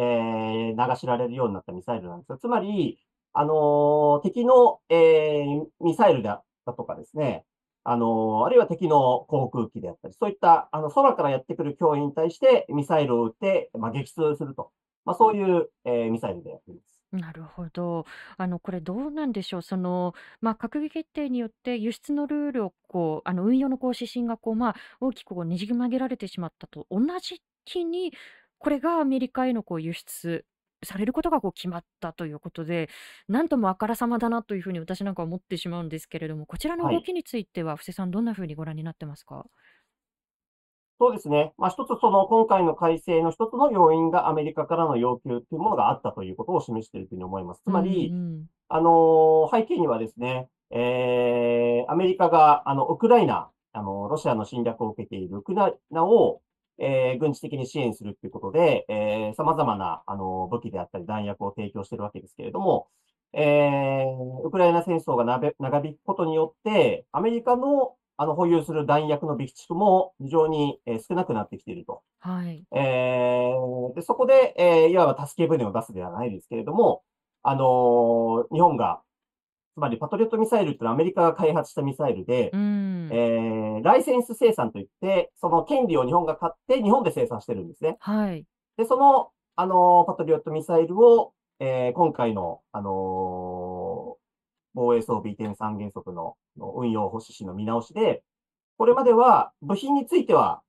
[0.76, 2.98] ー流しられるようになったミサイルなんですが、つまり、
[3.38, 7.44] あの敵の、えーミサイルだだとかですね、
[7.84, 14.70] あのーあるいは敵の航空機であったり、そういった、あの、空からやってくる脅威に対してミサイルを撃って、まあ、撃墜すると。
[15.04, 16.96] まあ、そういう、えーミサイルでやっています。
[17.12, 18.04] なるほど。
[18.36, 19.62] あの、これどうなんでしょう？
[19.62, 28.12] その、まあ、閣議決定によって輸出のルールをこう、あの、運用のこう指針がこう、まあ、大きくこうねじ曲げられてしまったと同じ日に、
[28.58, 30.44] これがアメリカへのこう輸出
[30.86, 32.88] されることがこう決まったということで、
[33.28, 39.44] なんともあからさまだなというふうに私なんかは思ってしまうんですけれども、こちらのはい動きについては、布施さん、どんなふうにご覧になってますか？
[40.98, 41.52] そうですね。
[41.58, 47.60] まあ、一つその今回の改正の一つの要因がアメリカからの要求というものがあったということを示しているというふうに思います。
[47.62, 56.40] つまり、うんうんあの背景にはですね、えー、アメリカが、あの、ウクライナ、あの、ロシアの侵略を受けているウクライナを、
[56.78, 62.88] えー、軍事的に支援するということで、えー、様々な、あの、武器であったり弾薬を提供しているわけですけれども、
[63.32, 72.02] えー、ウクライナ戦争がなべ長引くことによって、アメリカの、あの、保有する弾薬の備蓄も非常に、えー少なくなってきていると。
[72.20, 72.64] はい。
[72.74, 77.02] えーで、そこで、えーいわば助け舟を出すではないですけれども、
[77.42, 79.02] あのー日本が、
[79.76, 83.10] つまりパトリオットミサイルっていうのはアメリカが開発したミサイルで、うん。
[83.12, 87.98] えーライセンス生産といって、その権利を日本が買って日本で生産してるんですね。
[88.00, 88.46] はい。
[88.78, 94.16] で、その、あのーパトリオットミサイルを、えー今回の、あのー
[94.78, 98.22] 防衛装備移転三原則のの運用指針の見直しで、
[98.78, 100.62] これまでは部品については、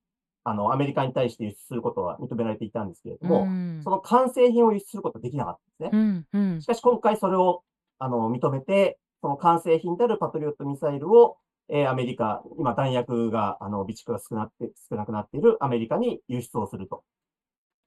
[0.43, 6.09] あの、アメリカに対して輸出することは認められていたんですけれども、うんその完成品を輸出することはできなかったんですうね。
[6.09, 6.25] ん。
[6.33, 6.65] うんし。
[6.67, 7.63] かし今回それを、
[7.99, 11.38] あの、認めて、その完成品であるパトリオットミサイルを、
[11.69, 17.03] えーアメリカ、今弾薬が、あの、備蓄が少なって、少なくなっているアメリカに輸出をすると。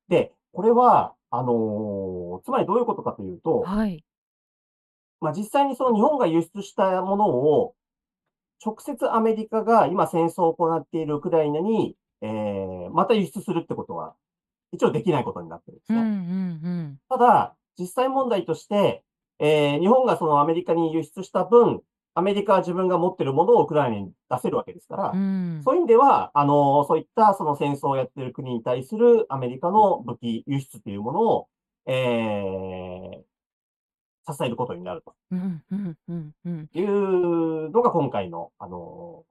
[0.09, 4.05] で、これは、あのーつまりどういうことかというと、はい。
[5.20, 7.75] まあ、実際にその日本が輸出したものを、
[8.64, 14.14] 直接アメリカが今戦争を行っているウクライナに、えーまた輸出するってことは、
[14.73, 15.99] 一応できないことになってるんですうん。
[15.99, 16.05] うね。
[16.09, 16.99] ん。
[17.09, 19.05] ただ、実際問題として、
[19.40, 21.83] えー日本がそのアメリカに輸出した分、
[22.14, 25.20] アメリカは自分が持っているものをウクライナに出せるわけですから、うん。
[25.57, 25.62] うん。
[25.64, 31.48] そういう意味では、あの、そういったその戦争をやっている国に対するアメリカの武器輸出というものを、
[31.87, 33.22] えー
[34.31, 35.62] 支えることになるとうん。
[35.70, 35.98] うん。
[36.09, 36.33] うん。
[36.44, 36.68] うん。
[36.72, 39.24] いうのが今回の、あの、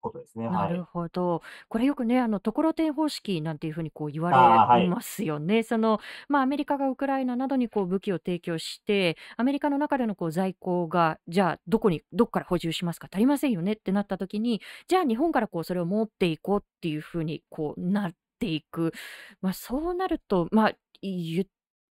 [0.00, 0.46] ことですね。
[0.46, 0.52] は。
[0.52, 1.42] ないるほど。
[1.68, 5.62] これよくね、あの、ところてん方式なんていうふうにこう言わあーはいれますよね。
[5.62, 18.92] その、まあ、アメリカがウクライナなどにこう武器を提供して、アメリカの中でのこう在庫が、じゃあ、どこに、どこから補充しますか足りませんよねってなった時に、じゃあ、日本からこう、それを持っていこうっていうふうにこう、なっていく。
[19.40, 21.44] まあ、そうなると、まあ、言っ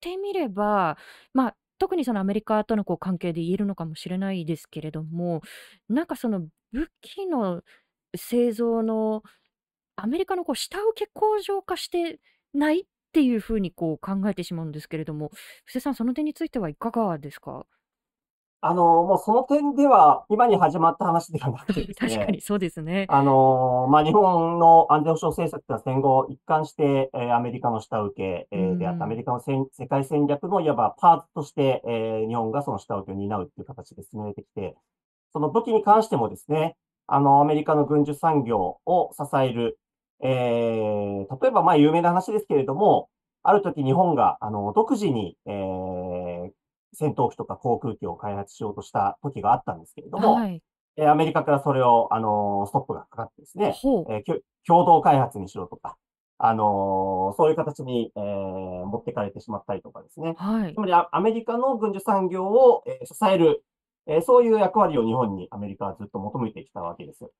[0.01, 0.97] てみれば、
[1.33, 5.43] まあ、特にそのアメリカとのこう関係で言えるのかもしれないですけれども、
[5.89, 7.63] なんかその武器の
[8.17, 9.23] 製造の
[9.97, 12.19] アメリカのこう下請け工場化して
[12.53, 15.31] ないっていうふうにこう考えてしまうんですけれども、
[15.65, 17.67] 布施さん、その点についてはいかがですか？
[18.67, 23.05] あの、もうその点では、今に始まった話ではなくてね、 確かにそうですね。
[23.11, 34.75] あの、まあ、日本の安全保障政策は戦後一貫して、えーアメリカの下請け、えーであったアメリカの戦世界戦略のいわばパーツとして、えー日本がその下請けを担うっていう形で進めてきて、
[35.35, 39.79] その武器に関してもですね、あの、アメリカの軍需産業を支える、
[40.23, 43.09] えー例えば、まあ、有名な話ですけれども、
[43.43, 46.51] ある時日本が、あの、独自に、えー
[46.97, 50.63] 戦闘機とか航空機を開発しようとした時があったんですけれども、はい。
[50.97, 53.73] えーアメリカからそれを、あのーストップがかかってですね。
[54.09, 55.97] えー共同開発にしろとか、
[56.39, 60.35] あのーそういう形に、えー持ってかれてしまったりとかですね。
[60.39, 60.79] はいつ。
[60.79, 63.65] まりアアメリカの軍需産業を、えー支える、
[64.07, 67.31] えーそういう役割を日本にアメリカはずっと求めてきたわけです。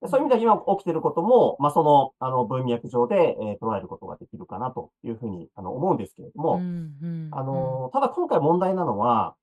[0.00, 9.34] でそういう意味では今起きていることも、まあ、その、あの、文脈上で、えー捉えることができるかなというふうに、あの、思うんですけれども、うんうんあのーただ今回問題なのは、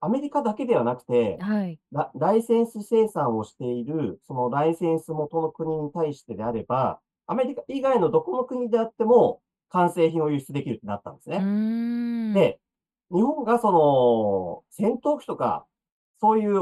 [0.00, 1.78] アメリカだけではなくてうん、はい。
[1.92, 11.38] ラライセンス生産をしている、そのライセンス元の国に対してであれば、アメリカ以外のどこの国であっても、完成品を輸出できるってなったんですね。
[11.38, 12.34] ん。
[12.34, 12.58] で、
[13.10, 15.66] 日本がその、戦闘機とか、
[16.22, 16.60] そういう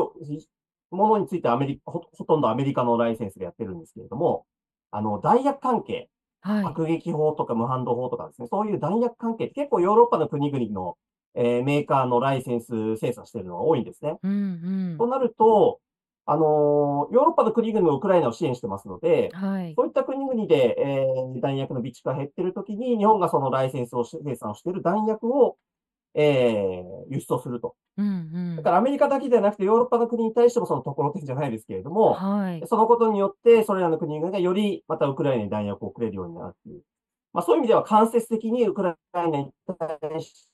[0.91, 4.47] ものについてアメリカ、ほほとんどアメリカのライセンスでやってるんですけれども、
[4.91, 6.09] あの、弾薬関係、
[6.41, 6.65] はい。
[6.65, 10.97] 迫撃砲とか無反動砲とかですね、そういう弾薬関係って結構ヨーロッパの国々の、
[11.35, 14.19] えーメーカーのライセンス生産してるのが多いんですね。
[14.23, 15.81] うんとなると、
[16.27, 19.75] あのーヨーロッパの国々もウクライナを支援してますのでうん。、はい。
[19.77, 25.57] そういった国々で、えー弾薬の備蓄が減っているときに、日本がそのライセンスをし生産をしている弾薬を、
[26.15, 27.75] えー輸出をすると。
[27.97, 28.11] うんう
[28.53, 28.57] ん。
[28.57, 32.63] だからアメリカだけではなくて、ヨーロッパの国に対してもそのところてんじゃないですけれども、はい。
[32.67, 36.83] そのことによって、それらの国々がよりまたウクライナに弾薬を送れるようになるっていう。
[37.33, 40.50] まあそういう意味では間接的にウクライナに対して、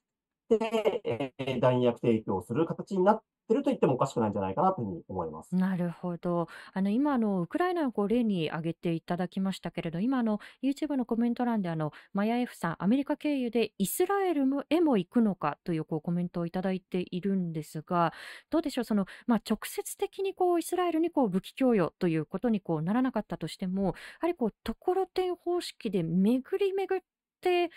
[0.51, 5.55] え弾薬提供する形になってると言ってもおかしくないんじゃないかなというふうに思います。
[5.55, 6.49] なるほど。
[6.73, 18.13] あの今のウクライナをこう例に挙げていただきましたけれど、今の YouTube のコメント欄であのマヤ F さん、アメリカ経由でイスラエルへも行くのかというこうコメントをいただいているんですが、
[18.51, 27.03] どうでしょう、そのまあ直接的にこうイスラエルにこう武器供与ということにこうならなかったとしても、やはりこうところてん方式で巡り巡っ
[27.41, 27.71] て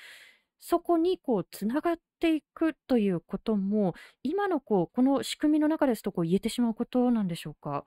[0.59, 3.93] そこにこうつながっていくということも、
[4.23, 7.85] 今のこうこの仕組みの中ですとこう言えてしまうことなんでしょうか？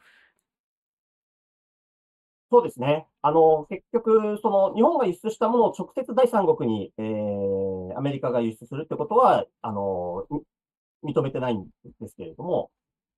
[2.51, 3.07] そうですね。
[3.23, 10.27] あの、結局、その、日本が輸出したものを直接第三国に、えー、アメリカが輸出するってことは、あの、
[11.03, 11.67] 認めてないん
[12.01, 12.71] ですけれども、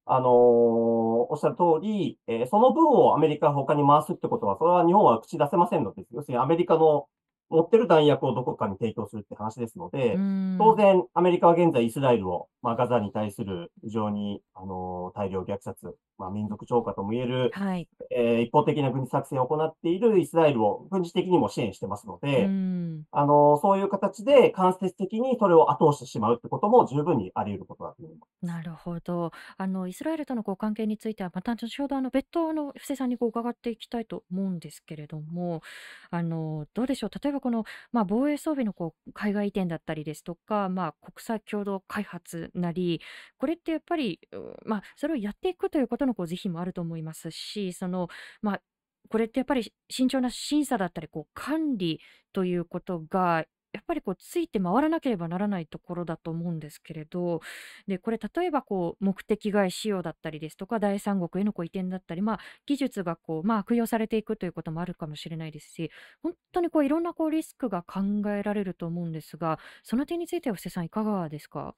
[0.07, 7.07] あのおっしゃる通り、えーその分をアメリカ他に回すってことは、それは日本は口出せませんので、要するにアメリカの
[7.51, 10.17] 持ってる弾薬をどこかに提供するって話ですので、
[10.59, 17.89] 当然、アメリカは現在イスラエルを、まあ、ガザに対する非常に、あの大量虐殺、まあ、民族超過とも言える、はい。
[18.11, 28.47] えー一方的な軍事作戦を行っているイスラエルを軍事的にも支援してますので、うんあのそういう形で間接的にそれを後押してしまうってことも十分にあり得ることだと思います。
[28.47, 29.31] なるほど。
[29.57, 35.63] あのイスラエルとのこう関係については、また後ほどあの別途あの布施さんにこう伺っていきたいと思うんですけれども、
[36.11, 43.01] あのどうでしょう、例えばこの、まあ、防衛装備のこう海外移転だったりですとか、まあ、国際共同開発なり、
[43.39, 48.09] これってやっぱり、うまあ、それをやっていくということのこう是非もあると思いますし、その
[48.43, 48.63] まあ、
[49.11, 52.01] これってやっぱり慎重な審査だったりこう管理
[52.33, 57.41] ということがやっぱりこうついて回らなければならないところだと思うんですけれど
[57.89, 65.91] でこれ例えばこう目的外使用だったりですとか第三国へのこう移転だったり、まあ、技術がこう、まあ、悪用されていくということもあるかもしれないですし
[66.23, 71.75] 本当にこういろんなこうリスクが考えられると思うんですがその点については布施さんいかがですか？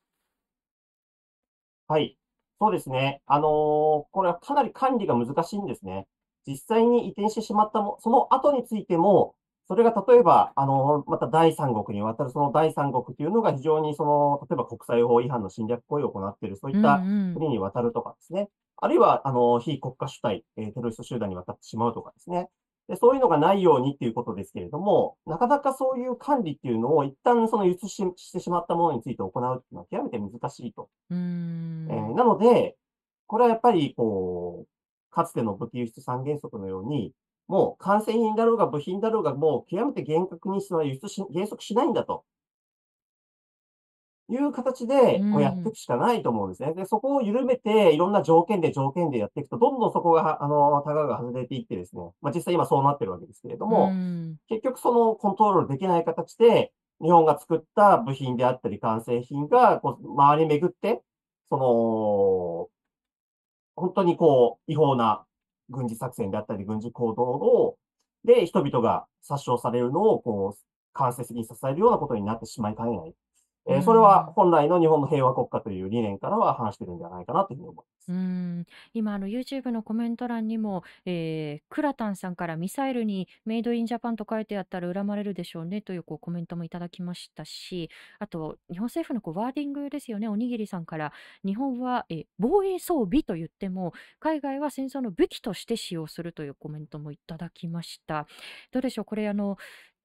[1.89, 2.19] はい。
[2.61, 3.21] そうですね。
[3.27, 6.07] あのーこれはかなり管理が難しいんですね。
[6.47, 9.35] 実際に移転してしまったも、その後についても、
[9.69, 18.49] それが例えば、あのーまた第三国に渡るその第三国というのが非常にその、例えば国際法違反の侵略行為を行っている、そういったうんうん国に渡るとかですね。
[18.79, 22.49] あるいは、あの、非国家主体、えーテロリスト集団に渡ってしまうとかですね。
[22.89, 30.89] で、そういうのがないようにっていうことですけれども、なかなかそういう管理っていうのを一旦その輸出ししてしまったものについて行うっていうのは極めて難しいと。
[31.11, 32.77] うえーなので、
[33.27, 34.69] これはやっぱり、こう、
[35.11, 37.13] かつての武器輸出三原則のように、
[37.49, 42.25] もう完成品だろうが部品だろうが、もう極めて厳格にそれは輸出し、原則しないんだと。
[44.29, 46.75] いう形で、こうやっていくしかないと思うんですね。
[46.75, 53.91] で、そこを緩めて、いろんな条件で条件でやっていくと、どんどんそこが、あの、タガが外れていってですね、まあ実際今そうなってるわけですけれども、
[54.49, 61.03] 結局そのコントロールできない形で、日本が作った部品であったり完成品が、こう、周り巡って、
[61.49, 62.69] その、
[63.77, 65.25] 本当にこう、違法な
[65.69, 67.77] 軍事作戦であったり、軍事行動を、
[68.25, 70.59] で、人々が殺傷されるのを、こう、
[70.95, 73.15] 間接的に支えるようなことになってしまいかねない。
[73.69, 77.96] えー、それは本来の日本の平和国家という理念からは話してるんではないかなというふうに思います。
[78.09, 78.67] うん。
[78.95, 87.91] 今あの YouTube のコメント欄にも、えー、クラタンさんからミサイルにメイドインジャパンと書いてあったら恨まれるでしょうねというこうコメントもいただきましたし
[88.21, 91.13] あと日本政府のこうワーディングですよねおにぎりさんから。
[91.45, 98.27] 日本は、えー、防衛装備と言っても海外は戦争の武器として使用するというコメントもいただきました。
[98.73, 99.57] どうでしょうこれあの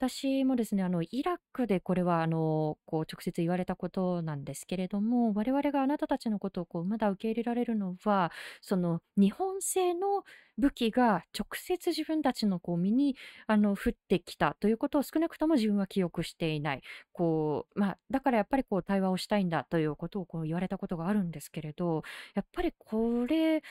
[0.01, 8.31] 私もですね、あの、イラクでこれは、あの、こう、直接言われたことなんですけれども、我々があなたたちのことをこう、まだ受け入れられるのは、
[8.61, 10.23] その、日本製の
[10.57, 13.15] 武器が直接自分たちのこう身に
[13.47, 16.81] あの降ってきたということを少なくとも自分は記憶していない。
[17.13, 22.03] こう、まあ、だからやっぱりこう対話をしたいんだということをこう言われたことがあるんですけれど、
[22.35, 23.63] やっぱりこれ、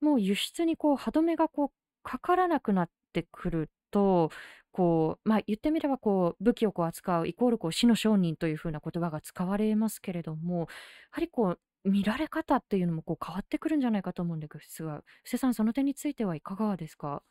[0.00, 1.70] もう輸出にこう歯止めがこう
[2.02, 4.30] かからなくなってくると、
[4.72, 10.66] こう、まあ、言ってみればこう武器をこう扱うイコールこう死の商人というふうな言葉が使われますけれども、や
[11.12, 17.22] はりこう見られ方っていうのもこう変わってくるんじゃないかと思うんですが、布施さん、その点についてはいかがですか？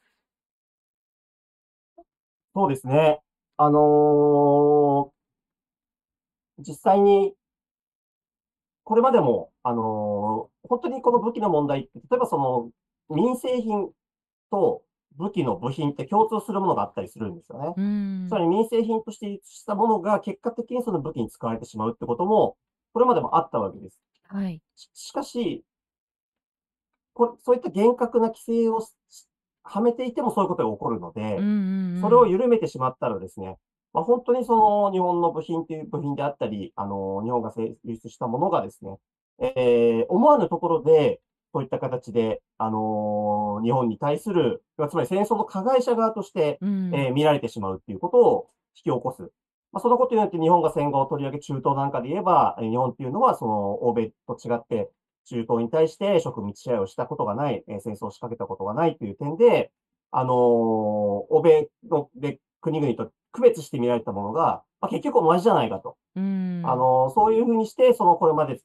[2.55, 3.19] そうですね。
[3.57, 7.33] あのー、実際に、
[8.83, 12.69] これまでも、あのー、本当にこの武器の問題って、例えばその
[13.13, 13.89] 民生品
[14.51, 14.83] と
[15.17, 17.73] 武器の部品って共通するものがあったりするんですよね。
[18.29, 22.57] つまり民生品としてしたものが結果的にその武器に使われてしまうってことも、
[22.93, 23.99] これまでもあったわけです。
[24.27, 24.61] はい。
[24.75, 25.63] ししかし、
[27.13, 28.81] こそういった厳格な規制を
[29.63, 31.37] はめていてもそういうことが起こるので、
[32.01, 33.57] それを緩めてしまったらですね、
[33.93, 37.53] まあ、本当にその日本の部品という部品であったり、あの、日本が
[37.83, 38.97] 輸出したものがですね、
[39.39, 41.21] えー、思わぬところで、
[41.53, 49.31] そういった形で、あのー、日本に対する、つまり戦争の加害者側として、うん、えー、見られてしまうっていうことを引き起こす。
[49.75, 54.89] まあ、そのことによって日本が戦後を取り上げ中東なんかで言えば、日本っていうのはその欧米と違って
[55.25, 59.71] 中東に対して植民地支配をしたことがない、えー、戦争を仕掛けたことがないという点で、
[60.11, 65.97] あのー、欧米ので国々と区別して見られたものが、まあ、結局同じじゃないかと。
[66.15, 68.61] うん、あのー、そういうふうにして、そのこれまで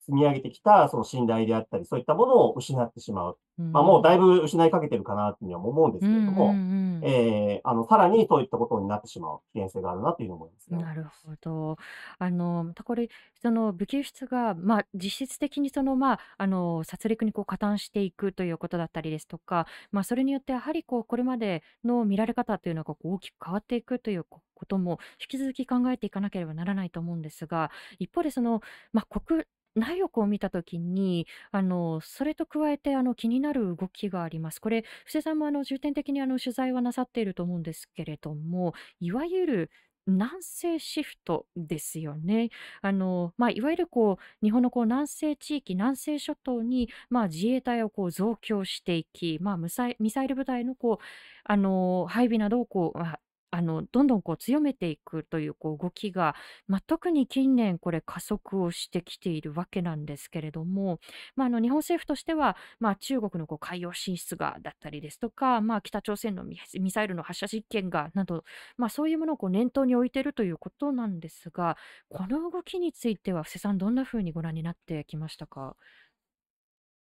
[0.00, 3.38] 積み上げてきたその信頼であったり、そういったものを失ってしまう。
[3.58, 6.54] うん、まあ、もうだいぶ失いかけてるかなというには思うんですけれども、
[7.02, 10.78] えあの、さらにそういったことになってしまう危険性があるなというふうに思いますね。
[10.78, 11.76] なるほど。
[12.18, 13.08] あの、またこれ、
[13.42, 28.60] その武器輸出が、まあ、実質的にその、まあ、あの、殺戮にこう加担していくということだったりですとか、まあ、それによってやはりこう、これまでの見られ方というのがこう大きく変わっていくということも引き続き考えていかなければならないと思うんですが、一方でその、
[28.92, 29.44] まあ、国
[29.74, 34.60] 内力を見たときに、あの、それと加えて、あの、気になる動きがあります。
[34.60, 39.70] これ、布施さんも、あの、重点的に、あの、取材はなさっていると思うんですけれども、いわゆる
[40.06, 42.50] 南西シフトですよね。
[42.82, 49.88] あの、まあ、いわゆるこう、日本のこう南西地域、南西諸島に、まあ、自衛隊をこう増強していき、まあ、ミサ
[50.24, 51.04] イル部隊のこう、
[51.44, 53.20] あの、配備などをこう、まあ
[53.52, 56.36] あの、どんどんこう強めていくというこう動きが、
[56.68, 61.00] まあ、特に近年これ加速をしてきているわけなんですけれども、
[61.34, 68.44] まあ、あの日本政府としては、まあ、中国のこう海洋進出がだったりですとか、まあ、北朝鮮のミサイルの発射実験がなど、
[68.76, 71.76] まあ、そういうものをこう念頭に置いているということなんですが、
[72.08, 75.76] この動きについては布施さん、どんなふうにご覧になってきましたか？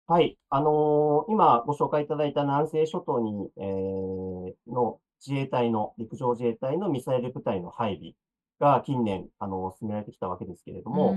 [0.09, 0.37] はい。
[0.49, 8.13] あの、今ご紹介いただいた南西諸島に、えー、の自衛隊の、陸上自衛隊のミサイル部隊の配備
[8.59, 11.15] が近年、あの、進められてきたわけですけれども、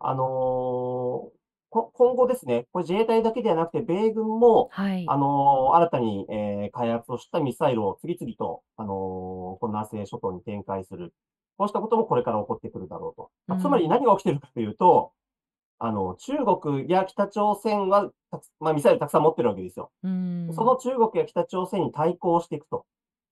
[0.00, 1.40] あのー
[1.72, 11.14] 今後ですね、これ自衛隊だけではなくて、米軍も、はい、あの、新たに、えー、開発をしたミサイルを次々と、あのこの南西諸島に展開する。
[11.56, 13.30] こうしたこともこれから起こってくるだろうと。
[13.46, 15.12] まあ、つまり何が起きてるかというと、
[15.78, 18.10] あの、中国や北朝鮮は、
[18.58, 19.92] まあ、ミサイルたくさん持ってるわけですよ。
[20.54, 22.84] その中国や北朝鮮に対抗していくと。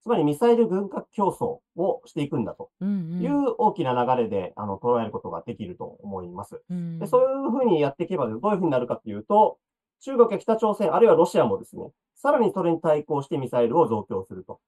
[0.03, 6.63] つまりミサイル軍拡競争をしていくんだという大きな流れで、あの捉えることができると思います。
[6.99, 9.59] でそういうふうにやっていけば、どういうふうになるかというと、
[10.01, 14.61] 中国や北朝鮮、あるいはロシアもですね、さらにそれに対抗してミサイルを増強すると。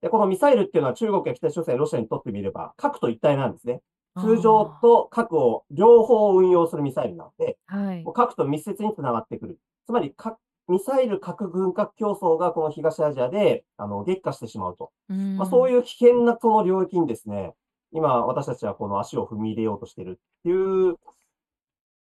[0.00, 3.80] で、このミサイルっていうのは中国や北朝鮮、ロシアにとってみれば核と一体なんですね。
[4.20, 8.04] 通常あと核を両方運用するミサイルなので、あ、はい。
[8.14, 9.58] 核と密接につながってくる。
[9.86, 10.38] つまり、核
[10.68, 14.92] ミサイル核軍拡競争がこの東アジアで、あの、激化してしまうと。
[15.08, 15.70] うまあ、そうん。
[15.70, 17.54] いう危険なその領域にですね、
[17.92, 20.52] 今私たちはこの足を踏み入れようとしているってい
[20.90, 20.96] う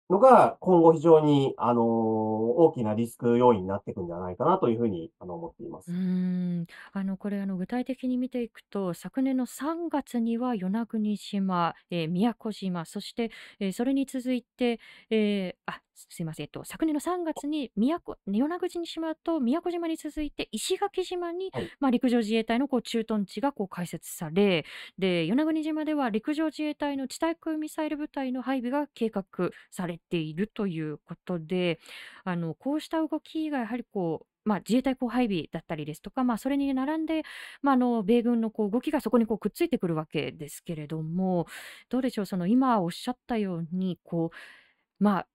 [0.09, 5.91] のが、今後非常に、あの、大きなリスク要因になっていくんではないかなというふうに、あの、思っていまうす。
[5.91, 6.67] ーん。
[6.93, 14.79] あの、これ、あの、具体的に見ていくと、昨年の3月には与那国島、えー宮古島、そして、えーそれに続いて、
[15.09, 21.71] えーあ、すすいません、えっと、昨年の3月に宮古、与那国島と宮古島に続いて、石垣島に、はい。
[21.79, 24.63] まあ、陸上自衛隊のこう駐屯地がこう開設され、
[24.99, 29.23] で、与那国島では陸上自衛隊の地対空ミサイル部隊の配備が計画
[29.71, 31.79] されているということで、
[32.23, 37.23] あの、こうした動きがやはりこう、まあ、自衛隊こう配備だったりですとか、まあ、それに並んで、
[37.61, 41.47] まあ、あの米軍のこう動きがそこにこうくっついてくるわけですけれども、
[41.89, 45.27] どうでしょう、その今おっしゃったように、こう、まあ、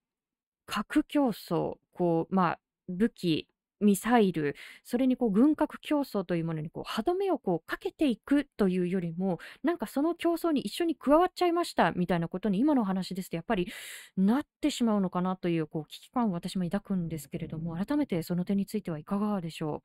[0.67, 3.49] 核競争、こう、まあ、武器、
[3.81, 4.55] ミサイル、
[4.85, 13.73] それにこう軍拡競争というものにこう歯止めをこうかけていくというよりも、なんかその競争に一緒に加わっちゃいましたみたいなことに今のお話ですと、やっぱり
[14.17, 19.83] なってしまうのかなというこう危機感を私も抱くんですけれども、改めてその点についてはいかがでしょ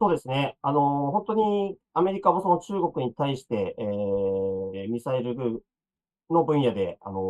[0.00, 0.56] そうですね。
[0.62, 5.62] あの、本当にアメリカもその中国に対して、えーミサイル
[6.30, 7.20] の分野で、あの、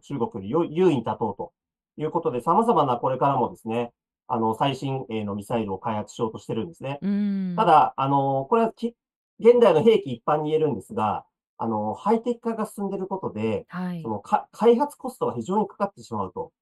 [0.00, 1.52] 中国に優優位に立とうと
[1.96, 3.92] いうことで、様々なこれからもですね、
[4.26, 6.98] あの、最新鋭のミサイルを開発しようとしてるんですね。
[7.56, 8.94] ただ、あの、これはき
[9.40, 11.24] 現代の兵器一般に言えるんですが、
[11.56, 14.08] あの、ハイテク化が進んでいることで、はいそ。
[14.08, 16.52] のか開発コストが非常にかかってしまうと。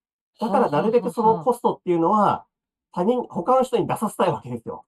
[0.41, 1.45] だからなるべくそのはあ。
[1.45, 2.45] コストっていうのは、
[2.93, 4.85] 他人、他の人に出させたいわけですよ。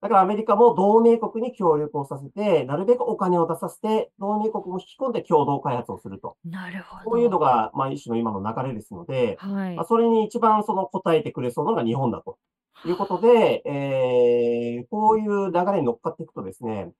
[0.00, 6.36] だからアメリカも同盟国に協力をさせて、なるべくお金を出させて、同盟国も引き込んで共同開発をすると。
[6.44, 7.38] なるほこういうのど。
[7.38, 9.76] が、まあ一種の今の流れですので、はい。
[9.76, 12.38] まあそれに一番その応えてくれそうなのが日本だと
[12.86, 16.90] いうことで、えー、こういう流れに乗っかっていくとですね、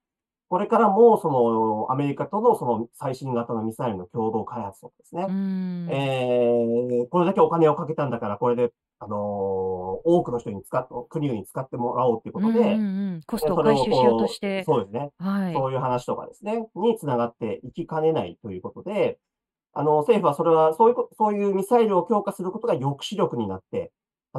[0.50, 5.26] これからもそのアメリカとのその最新型のミサイルの共同開発とかですね。
[5.88, 12.76] えー、これだけお金をかけたんだから、これで、あのー多くの人に使っ、国々に使ってもらおうということで、うんうんう
[13.18, 13.20] ん。
[13.26, 15.10] コストを回収しようとして、そうですね。
[15.18, 15.54] はい。
[15.54, 19.18] そういう話とかですね、につながっていきかねないということで、
[19.72, 23.92] あの、政府はそれは、そういうこ、そういうミサイルを強化することが抑止力になって、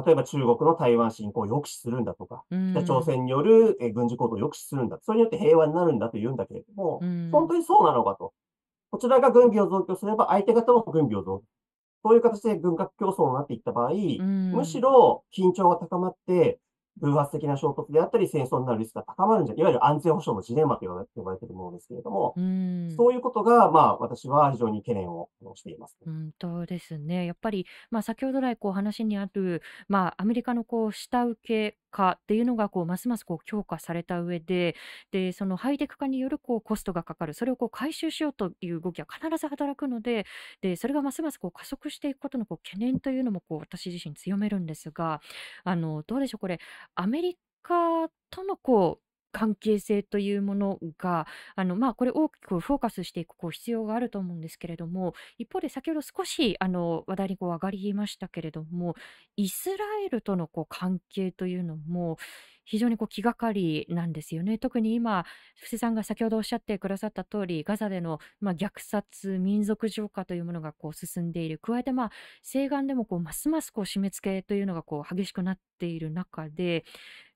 [0.04, 3.02] 例えば中国の台湾侵攻を抑止するんだとか、う北朝ん。
[3.02, 4.98] 鮮によるえー軍事行動を抑止するんだ。
[5.02, 7.08] それによって平和になるんだと言うんだけれども、うん。
[7.30, 8.32] 本当にそうなのかと。
[8.90, 11.44] こちらが軍備を増強すれば、相手方も軍備を増強。
[12.04, 14.82] そういう形で軍拡競争になっていった場合、うむしん。
[14.82, 16.60] ろ緊張が高まって、
[17.00, 22.90] 偶発的な衝突であったり、戦争になるリスクが高まるんじゃ、いわゆる安全保障のジレンマと呼ばれているものですけれども、うん。
[22.96, 25.96] そういうことが、まあ、私は非常に懸念をしています。
[26.04, 27.26] 本当ですね。
[27.26, 34.74] やっぱり、まあ、先ほど来こう話にある、まあ、アメリカのこう下請け化っていうのがこうますますこう強化された上で、
[35.12, 40.26] で、そのハイテク化によるこうコストがかかる、それをこう回収しようという動きは必ず働くので、
[40.62, 45.20] で、それがますますこう加速していくことのこう懸念というのもこう私自身強めるんですが、
[45.64, 46.58] あの、どうでしょう、これ、
[46.94, 51.26] アメリカとのこう、関係性というものが、
[51.56, 58.94] あの、まあ、これ大きくフォーカスしていくこう必要があると思うんですけれども、一方で先ほど少しあの話題にこう上がりましたけれども、
[59.36, 62.18] イスラエルとのこう関係というのも
[62.64, 64.58] 非常にこう気がかりなんですよね。
[64.58, 65.24] 特に今、
[65.60, 71.58] 布施さんが先ほどおっしゃってくださった通り、ガザでの、まあ、虐殺、民族浄化というものがこう進んでいる。
[71.58, 72.10] 加えて、まあ、
[72.42, 76.84] 西岸でもこうますますこう締め付けというのがこう激しくなっている中で、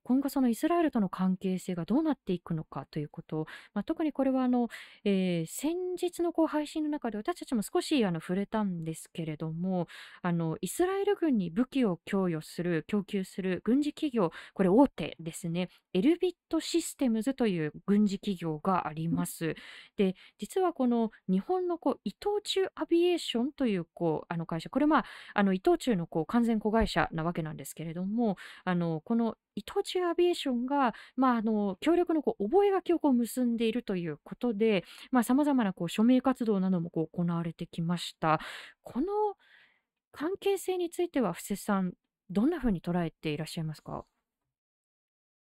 [0.07, 4.69] 今後そのイスラエルとの関係性がどうなっていくのかということ、まあ、特にこれはあの、
[5.05, 9.89] えー先日のこう配信の中で私たちも少しあの触れたんですけれども、
[10.23, 19.57] あのイスラエル軍に武器を供与する、供給する軍事企業、これ大手ですね、エルビットシステムズという軍事企業があります。
[19.97, 25.05] で、実はこの日本のこう伊藤忠アビエーションというこうあの会社、これまあ、
[25.35, 34.85] あの伊藤忠のこう完全子会社なわけなんですけれども、あのこの伊藤忠アビエーションが、まあ、あの協力のこう覚書をこう結んでいるということで、
[35.25, 38.39] さまざ、まなこう署名活動などもこう行われてきました。
[38.85, 39.07] この
[40.13, 41.93] 関係性については、布施さん、
[42.31, 44.05] どんなふうに捉えていらっしゃいますか？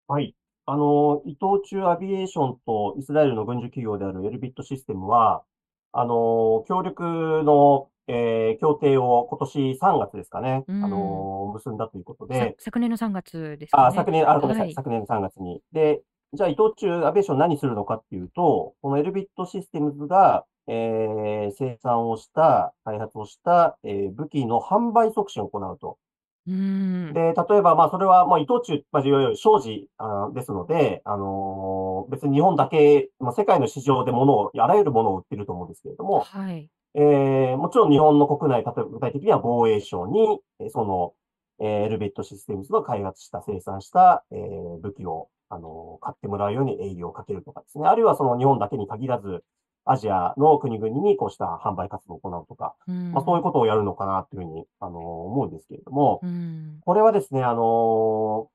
[0.09, 0.35] はい。
[0.67, 5.45] あの、伊藤忠アビエーションとイスラエルの軍事企業であるエルビットシステムは、
[5.93, 13.97] あの、協力の、えー協定を今年3月ですかね、うんあの、結んだということさで、昨年の3月ですかあ、ね。
[13.97, 15.61] 昨年、あ、ごめんなさい、はい昨年の3月に。
[15.73, 16.03] で、
[16.33, 25.99] じゃあ伊藤忠アビエーション何するのかっていうと、このエルビットシステムズが、えー生産をした、開発をした、えー武器の販売促進を行うと。
[26.47, 27.13] うーん。
[27.13, 36.69] で、例えば、まあ、それは、まあ、伊藤忠、まあ、いわゆる商事あーですので、あのー別に日本だけ、まあ、世界の市場で物を、あらゆるものを売ってると思うんですけれども、はい。
[36.97, 41.13] えーもちろん日本の国内、例えば具体的には防衛省に、えーその、
[41.61, 47.87] えーエルビットシステムズの開発した、生産した、えー武器を、あのー買ってもらうように営業をかけるとかですね。
[47.87, 49.45] あるいはその日本だけに限らず、
[49.85, 53.13] アジアの国々にこうした販売活動を行うとか、うん。
[53.13, 56.81] まあ、そういうことをやるのかなというふうに、あのー思うんですけれども、うん。
[56.85, 58.49] これはですね、あの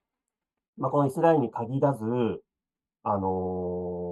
[0.77, 2.03] ーまあ、このイスラエルに限らず、
[3.03, 4.10] あのー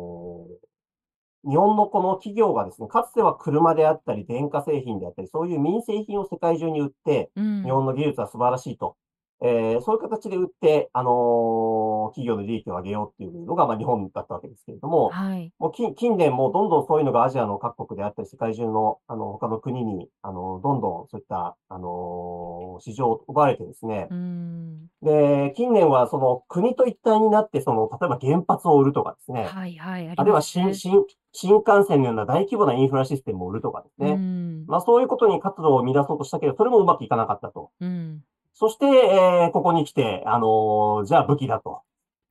[1.48, 7.64] 日本のこの企業がですね、かつては車であったり、電化製品であったり、そういう民生品を世界中に売って、うん。
[7.64, 8.98] 日本の技術は素晴らしいと。
[9.42, 15.52] えーそういう形で売って、あのー企業の利益を上げようっていうのが、まあ、日本だったわけですけれども、はい。
[15.60, 24.88] もう近近年もうどんどんそういうのがアジアの各国であったり、世界中の、あの、他の国に、あの、どんどんそういった、あの市場を奪われてですね、うん。
[25.02, 30.10] で、近年はその国と一体になって、その、例えば原発を売るとかですね、はいはい。
[30.10, 34.12] ああるいは新、新、新幹線のような大規模なインフラシステムを売るとかですね。
[34.12, 34.66] うん。
[34.68, 37.70] まあそういうことに活動を乱そうとしたけど、それもうまくいかなかったと。
[37.80, 38.22] うん。
[38.60, 41.80] そして、えーここに来て、あのーじゃあ武器だと。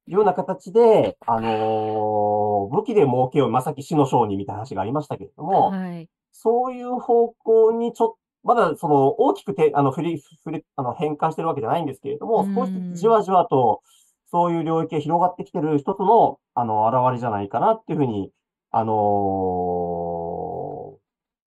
[0.06, 6.06] いうような形で、あのー武器で儲けよう、まあさっき死の商人みたいな話がありましたけれども、はい。
[6.32, 13.80] そういう方向にちょっと、まだその大きくて、あの、振り、振り、あの、変換してるわけじゃないんですけれども、うん少しじわじわと、
[14.30, 18.30] そういう領域が広がってきてる一つの、あの、現れじゃないかなっていうふうに、
[18.70, 18.98] あのー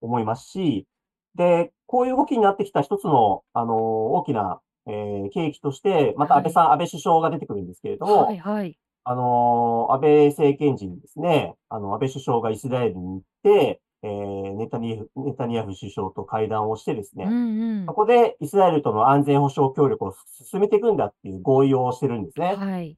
[0.04, 0.88] 思いますし、
[1.36, 8.78] で、こういう動きになってきた一つの、あのー大きな、えー契機として、また安倍さん、安倍首相が出てくるんですけれども、はいはい。
[9.04, 17.94] あのー安倍政権時にですね、あの、安倍首相がイスラエルに行って、えーネタニヤフ、ネタニヤフ首相と会談をしてですね、うんうんそ。
[17.94, 20.14] こでイスラエルとの安全保障協力を
[20.44, 22.56] 進めていくんだっていう合意をしてるんですね。
[22.56, 22.98] はい。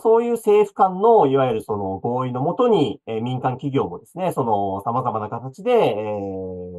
[0.00, 6.73] そういう政府間の、いわゆるその合意のもとに、えー民間企業もですね、その様々な形で、えー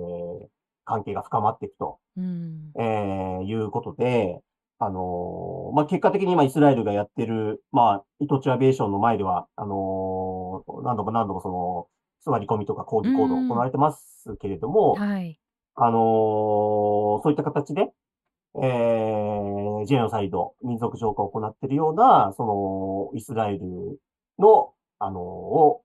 [0.86, 2.72] 関係が深まっていくと、うん。
[2.80, 4.42] えーいうことで、
[4.80, 11.88] あのーまあ、結果的に今イスラエルがやってる、まあ、イトチュアビエーションの前では、あのー何度も何度もその、
[12.34, 15.40] 座り込みとか抗議行動が行われてますけれども、はい。
[15.76, 17.92] あのーそういった形で、
[18.56, 24.00] えー、ジェノサイド、民族浄化を行っているような、その、イスラエル
[24.40, 25.85] の、あのーを、け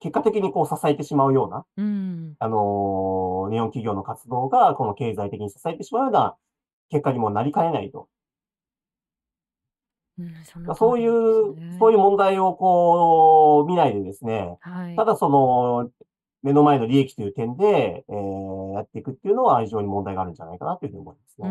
[0.00, 2.34] 結果的にこう支えてしまうような、うん。
[2.38, 6.36] あのー日本企業の活動が、この経済的に支えてしまうような
[6.90, 8.08] 結果にもなりかねないと。
[10.18, 14.96] うん、そうい感うそういう問題をこう、見ないでですね、はい。
[14.96, 15.90] ただその、
[16.42, 21.48] 目の前の利益という点で、えーやっていくっていうのは非常に問題があるんじゃないかなというふうに思いますね。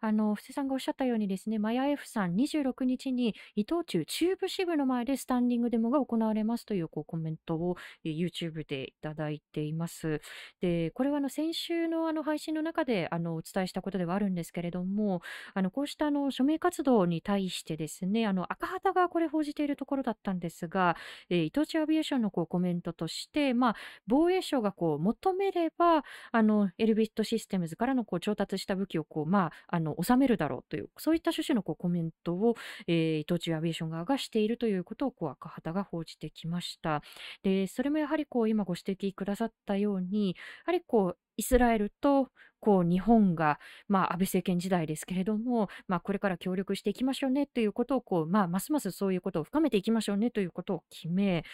[0.00, 10.20] あの布施さんがおっしゃったようにですね、マヤ F さん26日に伊藤忠中部支部の前でスタンディングデモが行われますというこうコメントを YouTube でいただいています。
[10.60, 15.20] で、これはあの先週のあの配信の中であのお伝えしたことではあるんですけれども、
[15.54, 20.96] あのこうしたあの署名活動に対してですね、あの赤旗がこれ報じているところだったんですが、
[21.30, 23.76] えー伊藤忠アビエーションのこうコメントとして、まあ、
[24.06, 32.54] 防衛省がこう求めれば、あのエルビットシステムズからのこう調達した武器をこう、まあ、あの収めるだろうという、そういった趣旨のこうコメントを、
[32.86, 37.02] えー伊藤忠アビエーション側がしているということをこう赤旗が報じてきました。
[37.42, 40.34] で、それもやはりこう今ご指摘くださったように、や
[40.66, 42.28] はりこうイスラエルと
[42.60, 51.44] こう日本が、まあ、安倍政権時代ですけれども、まあ、これから協力していきましょうねということをこう、まあ、ますますそういうことを深めていきましょうねということを決め、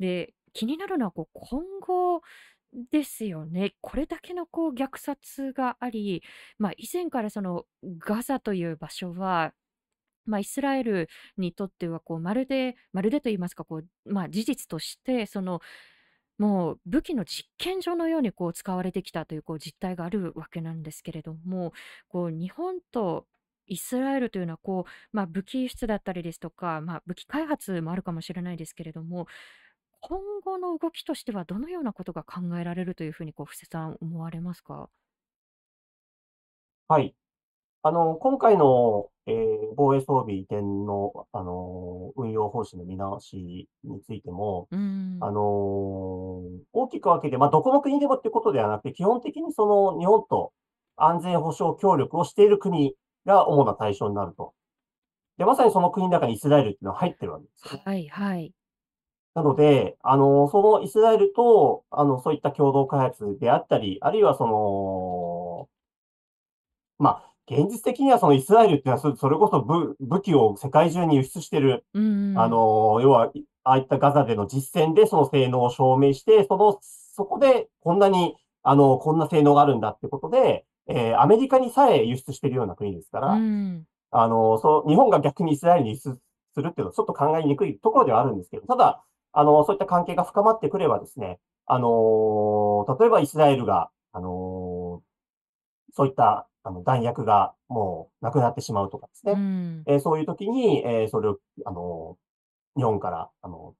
[0.00, 2.22] で、気になるのはこう今後
[2.90, 3.74] ですよね。
[3.82, 6.22] これだけのこう虐殺があり、
[6.58, 7.64] まあ、以前からその
[7.98, 9.52] ガザという場所は、
[10.24, 15.60] まあ、イスラエルにとってはこうまるで、まるでと言いますかこう、まあ、事実としてその
[16.38, 21.72] もう武器の実験場のようにこう使われてきたというこう実態があるわけなんですけれども
[22.08, 23.26] こう日本と
[23.66, 29.26] イスラエルというのはこう、まあ、武器輸出だったりですとか、まあ、武器開発もあるかもしれないですけれども
[30.00, 34.88] 今後の動きとしてはどのようなことが考えられるというふうにこう布施さん思われますか？
[36.88, 37.14] はい。
[37.82, 45.40] あの、今回の、えー防衛装備移転の、あの、運用方針の見直しについても、うーんあの
[46.72, 50.52] 大きく分けて、まあ、どこの国でもっていうことではなくて、基本的にその日本と
[50.96, 52.94] 安全保障協力をしている国
[53.26, 54.54] が主な対象になると。
[55.38, 57.82] で、まさにその国の中にイスラエルっていうのは入ってるわけですよね。
[57.84, 58.52] はいはい。
[59.36, 65.68] なので、あの、そのイスラエルと、あの、そういった共同開発であったり、あるいはその、
[66.98, 72.34] まあ、現実的にはそのイスラエルっていうのは、それこそ武武器を世界中に輸出してる、うん。
[72.34, 73.30] あの、要は、
[73.62, 83.84] ああいったガザでの実戦でその性能を証明して、その、そこでこんなに、あの、こんな性能があるんだってことで、えーアメリカにさえ輸出してるような国ですから、うん。
[84.12, 86.18] あの、そう、日本が逆にイスラエルに輸出
[86.54, 89.02] するっていうのはちょっと考えにくいところではあるんですけど、ただ、
[89.38, 95.02] あの、そういった関係が深まってくればですね、あの、例えばイスラエルが、あの、
[95.92, 102.16] そういった、あの、弾薬がもうなくなってしまうとかですね、うんえーそういう時に、えーそれを、あの、
[102.76, 103.74] 日本から、あの、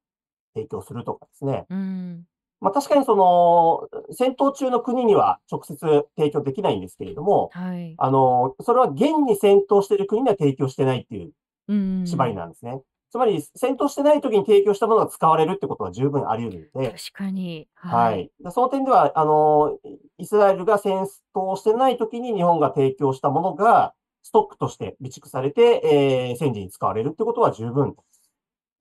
[0.55, 1.67] 提供するとかですね。
[1.71, 2.27] うん
[2.61, 5.77] まあ確かにその、戦闘中の国には直接
[6.17, 7.95] 提供できないんですけれども、はい。
[7.99, 11.33] あの、それは現に戦闘している国には提供してないっていう
[11.69, 12.81] うん縛りなんですね。
[13.17, 17.67] つまり、戦闘してない時に提供したものが使われるってことは十分あり得るので、確かに。
[17.75, 18.31] はい。
[18.41, 19.79] でその点では、あの、
[20.19, 27.97] イスラエルが戦闘してない時に日本が提供したものが、ストックとして備蓄されて、えー戦時に使われるってことは十分、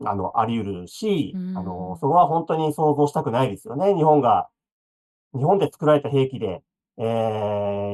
[0.04, 3.96] あの、あり得るしう、んあの、そこは本当に想像したくないですよね。
[3.96, 4.50] 日本が、
[5.34, 6.62] 日本で作られた兵器で、
[6.98, 7.04] え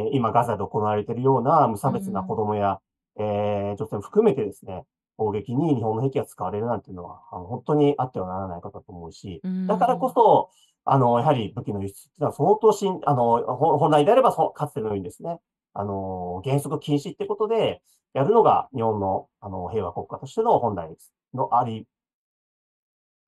[0.08, 2.80] ー今ガザで行われているような無差別な子供や、
[3.20, 4.84] えー女性も含めてですね、
[5.22, 10.50] 攻撃に日本の兵器が使われるなんていうのは、あの本当にあってはならないことだと思うし、うんだからこそ、
[10.84, 15.40] あの、やはり武器の輸出っていうのは相当しん、あの、ほ本来であればそ、かつてのようにですね、
[15.74, 20.90] あの、原則禁止ってことで、やるのが日本の、あの、平和国家としての本来
[21.36, 21.86] のあり、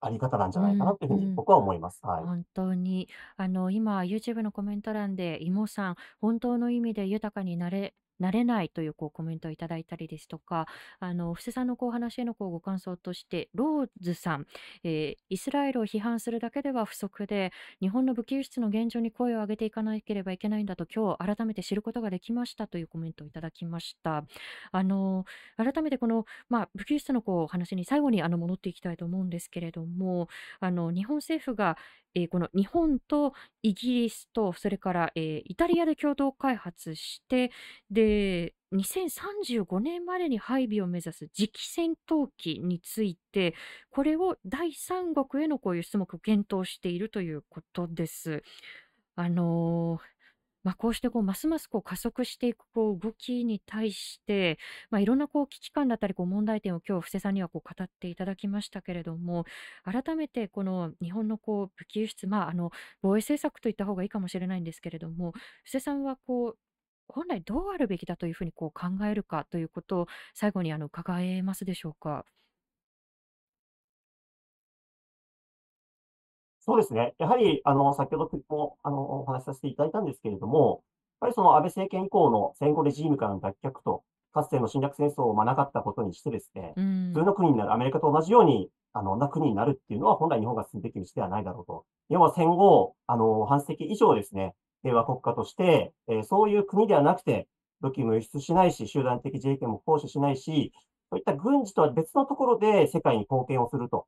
[0.00, 2.00] あり方なんじゃないかなっていうふうに僕は思います。
[2.04, 2.24] はい。
[2.24, 10.66] 本当にあの今 YouTube のコメント欄で妹さん本当の意味で豊かになれなれないというこうコメントをいただいたりですとか
[11.00, 14.46] あの布施さんのこう話へのこうご感想としてローズさん、
[14.84, 24.24] えーイスラエルを批判するだけでは不足で日本の武器輸出の現状に声を上げていかなければいけないんだと今日改めて知ることができましたというコメントをいただきました。
[24.72, 25.24] あの
[25.56, 30.28] 改めてこの、まあ、武器輸出のこう話に最後にあの戻っていきたいと思うんですけれども
[30.60, 31.76] あの日本政府が、
[32.14, 37.50] えーこの日本とイギリスとそれから、えーイタリアで共同開発して
[37.90, 43.54] で2035年までに配備を目指す次期戦闘機について
[43.90, 48.42] これを第三国へのこういう質目を検討しているということです。
[49.16, 50.13] あのー
[50.64, 54.58] まあ、こうしてこうますますこう加速していくこう動きに対して、
[54.90, 59.44] まあ、いろんなこう危機感だったりこう問題点を今日布施さんにはこう語っていただきましたけれども
[59.84, 62.70] 改めてこの日本のこう武器輸出、まあ、あの
[63.02, 65.32] 防衛政策といった方がいいかもしれないんですけれども
[65.64, 66.58] 布施さんはこう
[67.08, 72.24] 本来どうあるべきだというふうにこう考えるかということを最後にあの伺えますでしょうか？
[76.66, 77.14] そうですね。
[77.18, 80.82] やはり、あの、先ほども、あの、お話しさせていただいたんですけれども、
[81.20, 84.02] やはりその安倍政権以降の戦後レジームからの脱却と、
[84.32, 91.84] かつての侵略戦争をまなかったことにしてですね、うん普通の国になる、アメリカと同じように、あの、な国になるっていうのは本来日本が進むべき道ではないだろうと。
[92.08, 97.46] 要は戦後、あの、半世紀以上ですね、平和国家として、えーそういう国ではなくて、
[97.82, 100.72] 武器も輸出しないし、集団的自衛権も行使しないし、
[101.10, 104.06] そういった軍事とは別のところで世界に貢献をすると。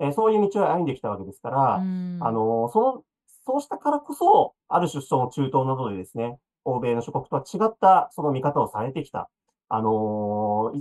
[0.00, 3.02] えーそういう道を歩んできたわけですから、うんあの、その、
[3.46, 9.30] そうしたからこそ、ある種その中東などでですね、欧米の諸国とは違ったその見方をされてきた。
[9.70, 10.78] あのい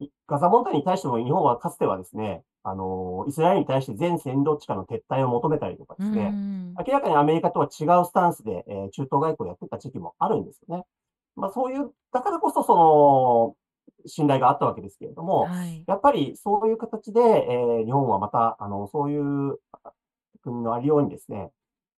[0.00, 10.84] いガザ問題に対しても日本はかつてはですね、あのイスラエルに対して全占領地からの撤退を求めたりとかですね、うん明らかにアメリカとは違うスタンスで、えー中東外交をやってた時期もあるんですよね。
[11.36, 13.56] まあそういう、だからこそその、
[14.06, 15.84] 信頼があったわけですけれども、はい。
[15.86, 19.58] やっぱりそういう形で、えー日本はまた、あの、そういう
[20.42, 21.50] 国のありようにですね、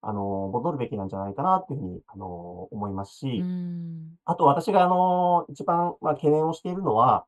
[0.03, 2.27] あの、戻るべきなんじゃないかなっていうふうに、あの、
[2.71, 4.19] 思いますし、うん。
[4.25, 7.27] あと私が、あの、一番、まあ、懸念をしているのは、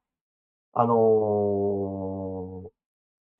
[0.74, 2.70] あの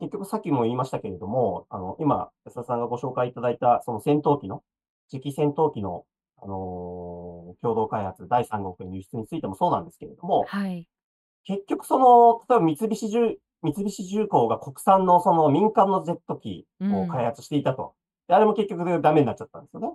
[0.01, 4.63] 結局さっきも言いましたけれども、あの、今、安田さんがご紹介いただいた、その戦闘機の、
[5.09, 6.05] 次期戦闘機の、
[6.41, 10.87] あの共同開発、第三国への輸出についてもそうなんですけれども、はい
[11.45, 17.95] 結局その、例えば三菱重、三菱重工が国産のその民間のジェット機を開発していたと。
[18.29, 19.93] であれも結局ダメになっちゃったんですよね。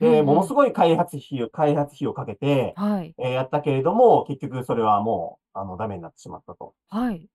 [0.00, 3.14] で、ものすごい開発費を、開発費をかけて、はい。
[3.18, 6.74] えーやったけれども、結局それはもう、あの、ダメになってしまったと。
[6.88, 7.26] はい。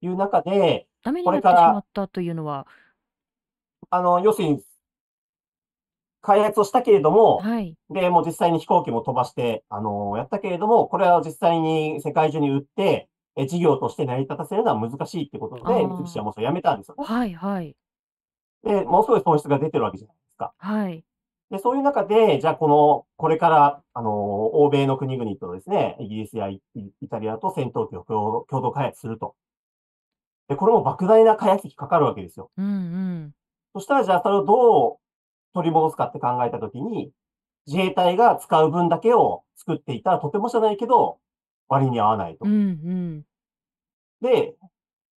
[0.00, 2.66] いう中で、ダメにこなってからまったというのは？
[3.90, 4.62] あの、要するに、
[6.26, 17.04] 開発をしたけれども、はいで、もう実際に飛行機も飛ばして、あのやったけれども、これは実際に世界中に売って、え事業として成り立たせるのは難しいってことで、三菱はもうそれやめたんですよね。
[17.04, 17.76] はいはい
[18.64, 20.52] で、ものすごい損失が出てるわけじゃないですか。
[20.58, 21.04] はい。
[21.50, 29.36] で、そういう中で、じゃあこの、これから、あの、欧米の国々とですね、イギリスやイイタリアと戦闘機を共同共同開発すると。
[30.48, 32.50] で、これも莫大な開発費かかるわけですよ。
[32.56, 33.32] うんうん。
[33.74, 34.96] そしたら、じゃあそれをどう
[35.56, 37.10] 取り戻すかって考えたときに、
[37.66, 41.18] 自衛隊が使う分だけを作っていたらとてもじゃないけど、
[41.68, 42.52] 割に合わないとうん。
[42.52, 43.24] うん。
[44.20, 44.54] で、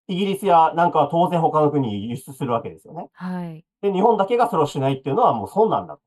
[0.06, 3.08] イギリスやなんかは当然他の国に輸出するわけですよね。
[3.12, 3.64] はい。
[3.82, 5.98] で、日本だけがそれをしないっていうのはもう損なんだ。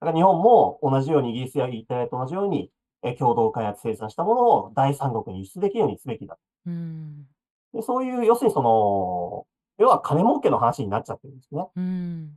[0.00, 2.70] だから日本も同じようにイギリスやイタリアと同じように、
[3.02, 6.36] え共同開発生産したものを第三国に輸出できるようにすべきだ。
[6.66, 7.26] うん。
[7.72, 9.46] で、そういう、要するにその、
[9.78, 11.64] 要は金儲けの話になっちゃってるんですね。
[11.76, 12.32] うん。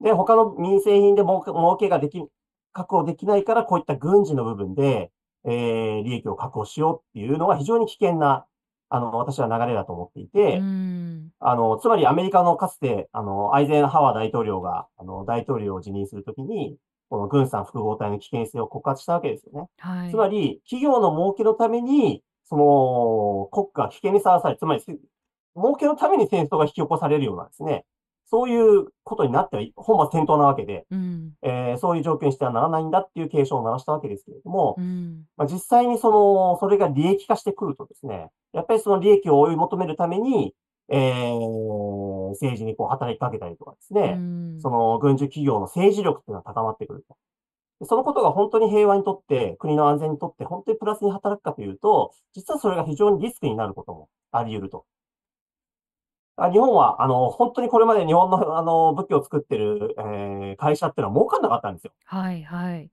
[0.00, 2.22] で、他の民生品で儲け儲けができ、
[2.72, 5.10] 確保できないから、こういった軍事の部分で、
[5.44, 8.46] えー、利益を確保しようっていうのが非常に危険な、
[8.88, 11.30] あの、私は流れだと思っていて、うん。
[11.40, 16.76] あの、つまりアメリカのかつて、あの、アイゼンハワー大統領が、あの、大統領を辞任するときに、
[17.08, 19.68] この軍産複合体の危険性を告発したわけですよね。
[19.78, 20.10] はい。
[20.10, 24.82] つまり、企業の儲けのために、その、国家が危険にさらされ、つまり、
[25.56, 27.84] 儲けのために戦争が引き起こされるようなですね、
[28.34, 31.34] そういうことになっては本末転倒なわけで、うん。
[31.42, 35.22] えーそういう状況にしてはならないんだっていう警鐘を鳴らしたわけですけれどもう、ん。
[35.36, 40.52] まあ、実際にその、それが利益化してくるとですね、やっぱりその利益を追い求めるために、
[40.88, 44.60] えー政治にこう働きかけたりとかですうね、ん。
[44.60, 47.16] その軍需企業の政治力っていうのは高まってくると。
[47.78, 54.84] でそのことが本当に平和にとって、国の安全にとって本当にプラスに働くかというと、実はそれが非常にリスクになることもあり得ると。
[56.36, 61.92] あ日本は、あの、本当にこれまで日本の、 あの、武器を作ってる、えー会社っていうのは儲かんなかったんですよ。
[62.04, 62.42] はい。
[62.42, 62.90] はい。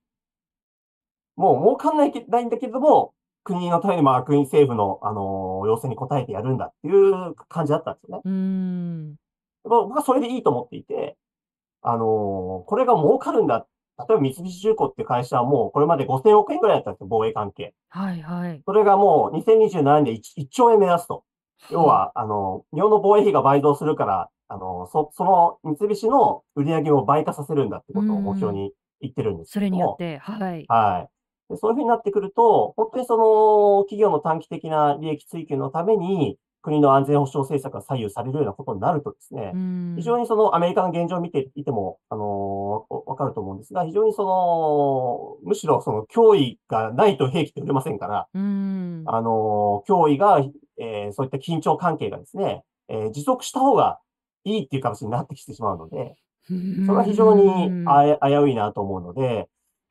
[1.35, 3.13] もう儲かんないけないんだけれども、
[3.43, 8.21] 国のために、まあ、国政府の、あの、要請に応えてやるんだっていう感じだったんですよね。
[8.25, 9.15] うん。
[9.63, 11.17] まあ僕はそれでいいと思っていて、
[11.81, 13.65] あのこれが儲かるんだ。
[13.97, 17.73] 例えば三菱重工っていう会社はもうこれまで5000億円ぐらいだったんですよ、防衛関係。
[17.89, 18.21] はい。
[18.21, 18.61] はい。
[18.65, 21.23] それがもう2027年で 1, 1兆円目指すと。
[21.69, 30.65] 要は、あの、日本の防衛費が倍増するから、あの、そ、その三菱の売り上げを倍化させるんだってことを目標に言ってるんですけそどもれによって、はい。
[30.67, 31.09] はい。
[31.53, 39.95] でそういうふうになってくると、本当にその企業の短期的な利益追求のために、国の安全保障政策が左右されるようなことになるとですね、うん。
[39.97, 49.03] 非常にそのアメリカの現状を見ていても、あのーわかると思うんですが、非常にその、むしろその脅威がないと兵器って売れませんから、うん。
[49.07, 50.39] あのー脅威が、
[50.81, 53.99] えーそういった緊張関係がですね、えー持続した方が
[54.43, 56.15] いいっていう形になってきてしまうので、
[56.87, 57.85] それは非常に
[58.21, 59.47] 危ういなと思うので、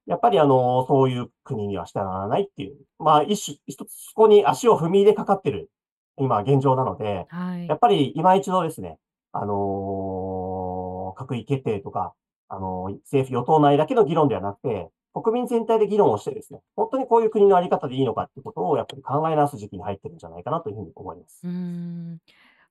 [0.07, 5.71] やっぱりあの、そういう国にはしてはならないっていう、まあ一種、一つそこに足を踏み入れかかってる、
[6.19, 7.75] 今現状なので、はいや。
[7.77, 8.99] っぱり今一度ですね、
[9.33, 12.15] あのー閣議決定とか、
[12.49, 21.41] あのー政府与党内だけの議論ではなくて、国民全体で議論をしてですね、本当にこういう国のあり方でいいのかってことをやっぱり考え直す時期に入ってるんじゃないかなというふうに思います。
[21.45, 22.21] うん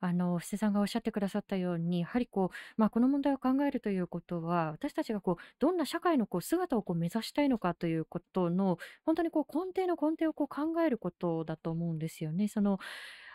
[0.01, 12.47] あの布施さんがおっしゃってくださったようにやはりこう、まあ、この問題を考えるということは私たちがこうどんな社会のこう姿をこう目指したいのかということの本当にこう根底の根底をこう考えることだと思うんですよね。
[12.47, 12.79] その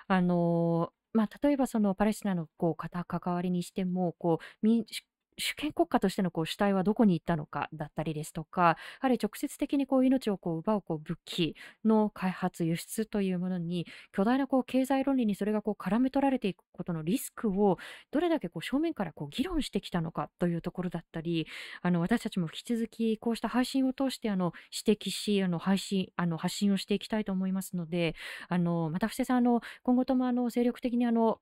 [0.06, 5.04] あのまあ、例えばそのパレスチナのこう方関わりにしてもこう民主
[5.38, 17.78] 主権国家としてのこう主体はどこに行ったのかだったりですとかやはり直接的にこう命をこう奪うこう武器の開発輸出というものに巨大なこう経済論理にそれがこう絡め取られていくことのリスクを
[18.10, 21.46] どれだけこう正面からこう議論してきたのかというところだったり
[21.82, 24.52] あの私たちも引き続きこうした配信を通してあの
[24.86, 28.14] 指摘しあの配信あの発信をしていきたいと思いますので
[28.48, 31.40] あのまた布施さんあの今後ともあの精力的にあの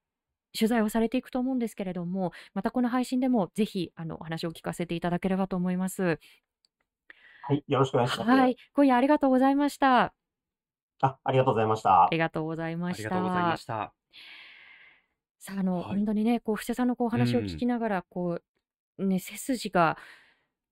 [0.57, 6.19] 取材をされていくと思うんですけれどもまたこの配信でもぜひあのお話を聞かせていただければと思います。
[7.45, 8.31] はい、よろしくお願いします。
[8.31, 10.15] はい、今夜ありがとうございました。
[11.03, 12.09] あ、ありがとうございましたあ。
[12.13, 13.57] りがとうございましありがとうございたま。
[13.57, 13.93] した。
[15.41, 18.41] さあ、あの、はい本当にね、こう、布施さんのこうお話を聞きながら、こ
[18.99, 19.99] う、ね、背筋が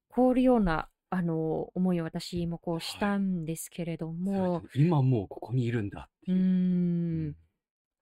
[0.08, 6.36] 凍るような、あの、思いを私もこうしたんですけれども、今もうここにいるんだっていう。
[6.36, 7.34] うんん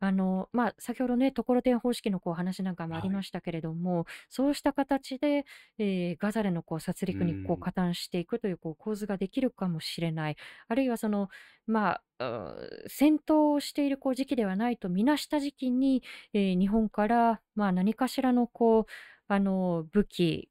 [0.00, 3.18] あの、まあ、先ほどね、ところてん方式のこう話なんかもありはい。
[3.18, 5.44] ましたけれども、そうした形で、
[5.78, 7.68] えーガザでのこう殺戮にこううん。
[7.68, 10.36] 加担していくというこう構図ができるかもしれない。
[10.68, 11.28] あるいはその、
[11.66, 12.54] まあ、
[12.88, 18.84] 戦闘をしているこう時期ではないとみなした時期に、えー日本から、まあ、何かしらのこう、
[19.28, 20.50] あの、武器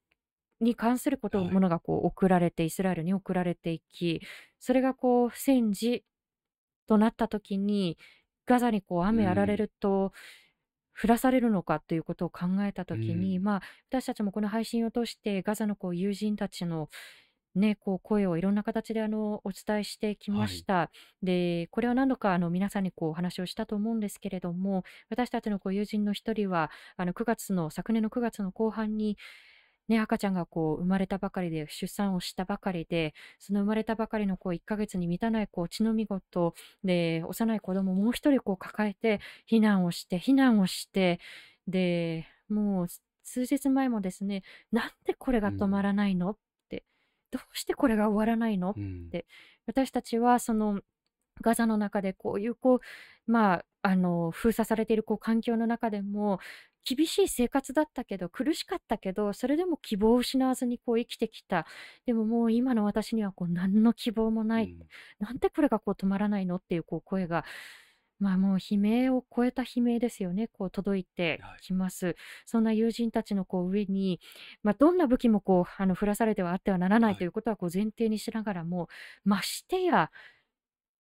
[0.62, 1.54] に関すること、はい。
[1.54, 4.22] ものがこう送られて、イスラエルに送られていき、
[4.60, 6.06] それがこう、戦時
[6.88, 7.98] となった時に、
[8.48, 10.14] ガザにこう雨あられると、
[11.00, 16.90] 降らされるのかということを考えたときに、うんまあ、私たちもこの配信を通してガザのこう友人たちの
[17.56, 20.48] ね、こう声をいろんな形であのお伝えしてきまはい。
[20.48, 20.92] した。
[21.24, 29.18] で、これは何度かあの皆さんにこうお話をしたと思うんですけれども、私たちのこう友人の一人は、あの9月の、昨年の9月の後半に、
[29.88, 39.20] ね、赤ちゃんがこう生まれたばかりで、出産をしたばかりで、その生まれたばかりのこう1ヶ月に満たないこう血のみごとで、幼い子供をもう一人こう抱えて、
[39.50, 41.20] 避難をして、避難をして、
[41.68, 42.88] で、もう
[43.24, 45.82] 数日前もですね、なんでこれうが止まん。
[45.82, 46.32] らないの？
[46.32, 46.38] っ
[46.70, 46.84] て、
[47.32, 48.72] どうしてこれが終わらないの？
[48.72, 49.12] っうん。
[49.12, 49.26] て、
[49.68, 50.82] 私たちはその
[51.42, 52.76] ガザの中でこういうこ
[53.28, 56.40] う、まあ、あの封鎖されているこう環境の中でも
[56.96, 61.66] 厳しい生活だったけど苦しかったけどそれでも希望を失わずにこう生きてきた
[62.06, 64.88] でももう今の私にはこう何の希望もうないん。
[65.20, 67.44] なんでこれがこう止まらないのっていうこう声が
[68.20, 71.62] まあもう悲鳴を超えた悲鳴ですよね、こう届いてはい。
[71.62, 72.16] きます。
[72.46, 74.20] そんな友人たちのこう上に、
[74.64, 77.18] まあ、どんな武器もこうあの降らされてはあってはならないはい。
[77.18, 78.90] ということはこう前提にしながらも、
[79.24, 80.12] ましてや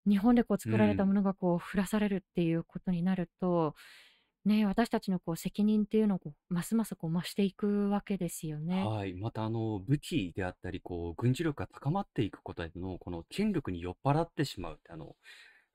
[0.07, 1.15] 日本でこうう作られたもん。
[1.15, 3.75] のがこう降らされるっていうことになると、
[4.47, 8.83] ね、私たちのこう責任っていうのをこうますますこう増していくわけですよね。
[8.83, 9.13] はい。
[9.15, 15.15] また、あの、武器であったり、こう、軍事力が高まっていくことへの、この権力に酔っ払ってしまうって、あの、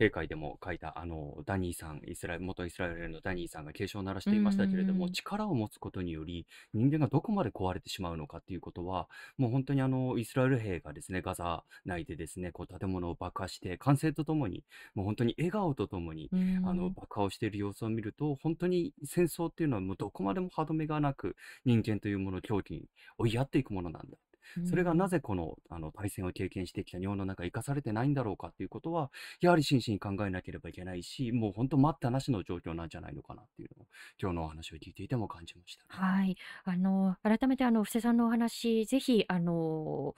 [0.03, 22.88] 閉会でも書いた、あの、ダニーさん、イスラエル、元イスラエルのダニーさんが警鐘を鳴らしうていましたけれども、ん、力を持つことにより、人間がどこまで壊れてしまうのかっていうことは、もう本当にあの、イスラエル兵がですね、ガザ内でですね、こう、建物を爆破して、歓声とともに、もう本当に笑顔とともに、うあの、ん、爆破をしている様子を見ると、本当に戦争っていうのはもうどこまでも歯止めがなく、人間というものを狂気に
[23.18, 24.16] 追いやっていくものなんだ。
[24.57, 33.86] う、それがなんぜこの、あの、対戦を経験してきた日本の中生かされてないんだろうかっていうことは、やはり真摯に考えなければいけないし、もう本当待ったなしの状況なんじゃないのかなっていうのを、
[34.20, 35.88] 今日のお話を聞いていても感じましたね。
[35.88, 36.36] はい。
[36.64, 40.14] あの、改めてあの、布施さんのお話、ぜひ、あの、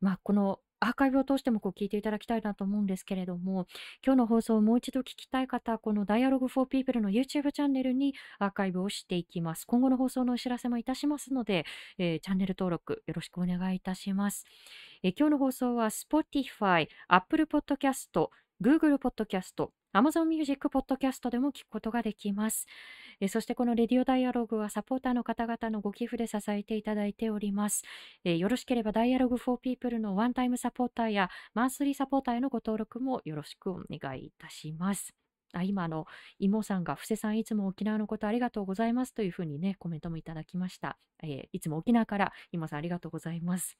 [0.00, 3.66] まあ、このアーカイブを通してもこう聞いていただきたいなと思うんですけれども、
[4.04, 9.64] 今日の放送をもう一度聞きたい方は、この Dialogue for People の YouTube チャンネルにアーカイブをしていきます。
[9.66, 11.64] 今後の放送のお知らせもいたしますので、
[11.98, 14.44] えーチャンネル登録よろしくお願いいたします。
[15.02, 18.28] えー今日の放送は Spotify、Apple Podcast、
[18.62, 22.66] Google Podcast、Amazon Music Podcast でも聞くことができます。
[23.20, 27.82] えーそしてこのレディオダイアログはサポーターの方々のご寄付で支えていただいております。
[28.24, 35.14] えーよろしければ Dialogue for People のワンタイムサポーターやマンスリーサポーターへのご登録もよろしくお願いいたします。
[35.54, 36.06] あ今あの、
[36.38, 40.98] 妹さんが、布施さんいつも沖縄のことありがとうございますというふうにね、コメントもいただきました。
[41.22, 43.78] えーいつも沖縄から妹さんありがとうございます。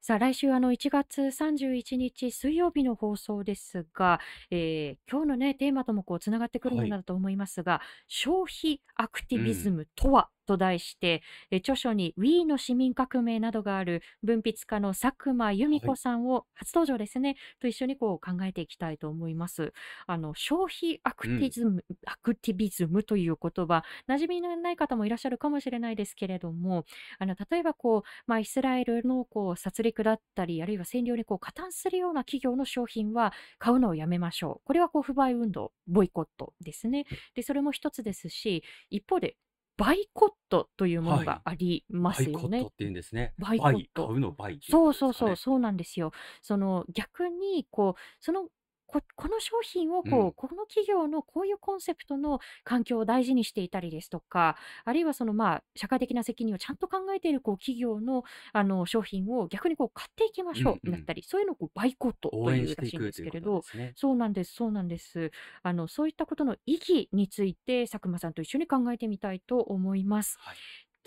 [0.00, 4.20] さあ、来週あの1月31日水曜日の放送ですが、
[4.50, 6.96] えー今日のね、テーマともこうつながってくるもはい。
[6.96, 9.72] のだと思いますが、消費アクテうィビズん。
[9.72, 10.30] ムとは？
[10.48, 15.96] と題して、えー著書に We の市民革命などがある文筆家の佐久間由美子はい。
[15.96, 19.72] さんを初登場ですね、と一緒にこう考えていきたいと思います。
[20.06, 21.38] あの、消費アクうん。
[21.38, 26.84] ティズム、アクティビズムという言葉、馴染みのない方もいらっしゃるかもしれないですけれども、
[27.18, 34.66] あの、例えばこう、まあ、イスラエルのこう殺戮だったり、あるいは占領にこう加担するような企業の商品は買うのをやめましょう。
[34.66, 37.06] これはこう不買運動、ボイコットですね。
[37.34, 39.36] で、それも一つですし、一方で、
[39.78, 41.26] buycott というものはい。
[41.26, 42.34] がありますよね。
[42.40, 43.32] buycott って言うんですね。
[43.38, 45.36] buycott、buy、買うの buy っていうそうそうそう、ね。
[45.36, 46.12] そうなんですよ。
[46.42, 48.48] その逆に、こう、その、
[48.88, 50.14] こ、この商品をうん。
[50.14, 60.90] こう、この企業のこういうコンセプトの環境を大事にしていたりですとか、あるいはそのまあ、社会的な責任をちゃんと考えているこう企業のあの商品を逆にこう買っていきましょうんうん。
[60.90, 63.94] うだったり、そういうのをこうバイコットというらしいんですけれど、ね。
[63.94, 65.30] そうなんです、そうなんです。
[65.62, 70.40] あの、そういったことの意義について、佐久間さんと一緒に考えてみたいと思います。
[70.40, 70.58] はい。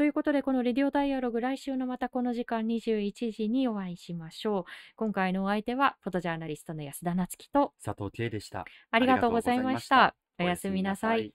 [0.01, 4.63] ということで、このレディオダイアログ、来週のまたこの時間21時にお会いしましょう。
[4.95, 8.61] 今回のお相手は、フォトジャーナリストの安田なつきと、佐藤圭でした。
[8.61, 10.43] あありがとうござざいましたた。
[10.43, 11.19] おやすみみなさい。
[11.19, 11.33] なさい。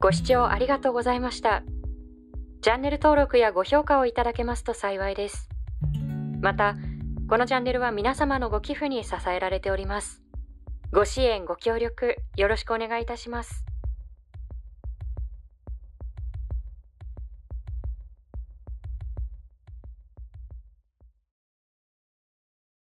[0.00, 1.62] ご視聴ありがとうございました。
[2.60, 5.48] チャンネル登録やご評価をいただけますと幸いです。
[6.40, 6.74] また、
[7.28, 10.24] このチャンネルは皆様のご寄付に支えられております。
[10.90, 13.64] ご支援、ご協力、よろしくお願いいたします。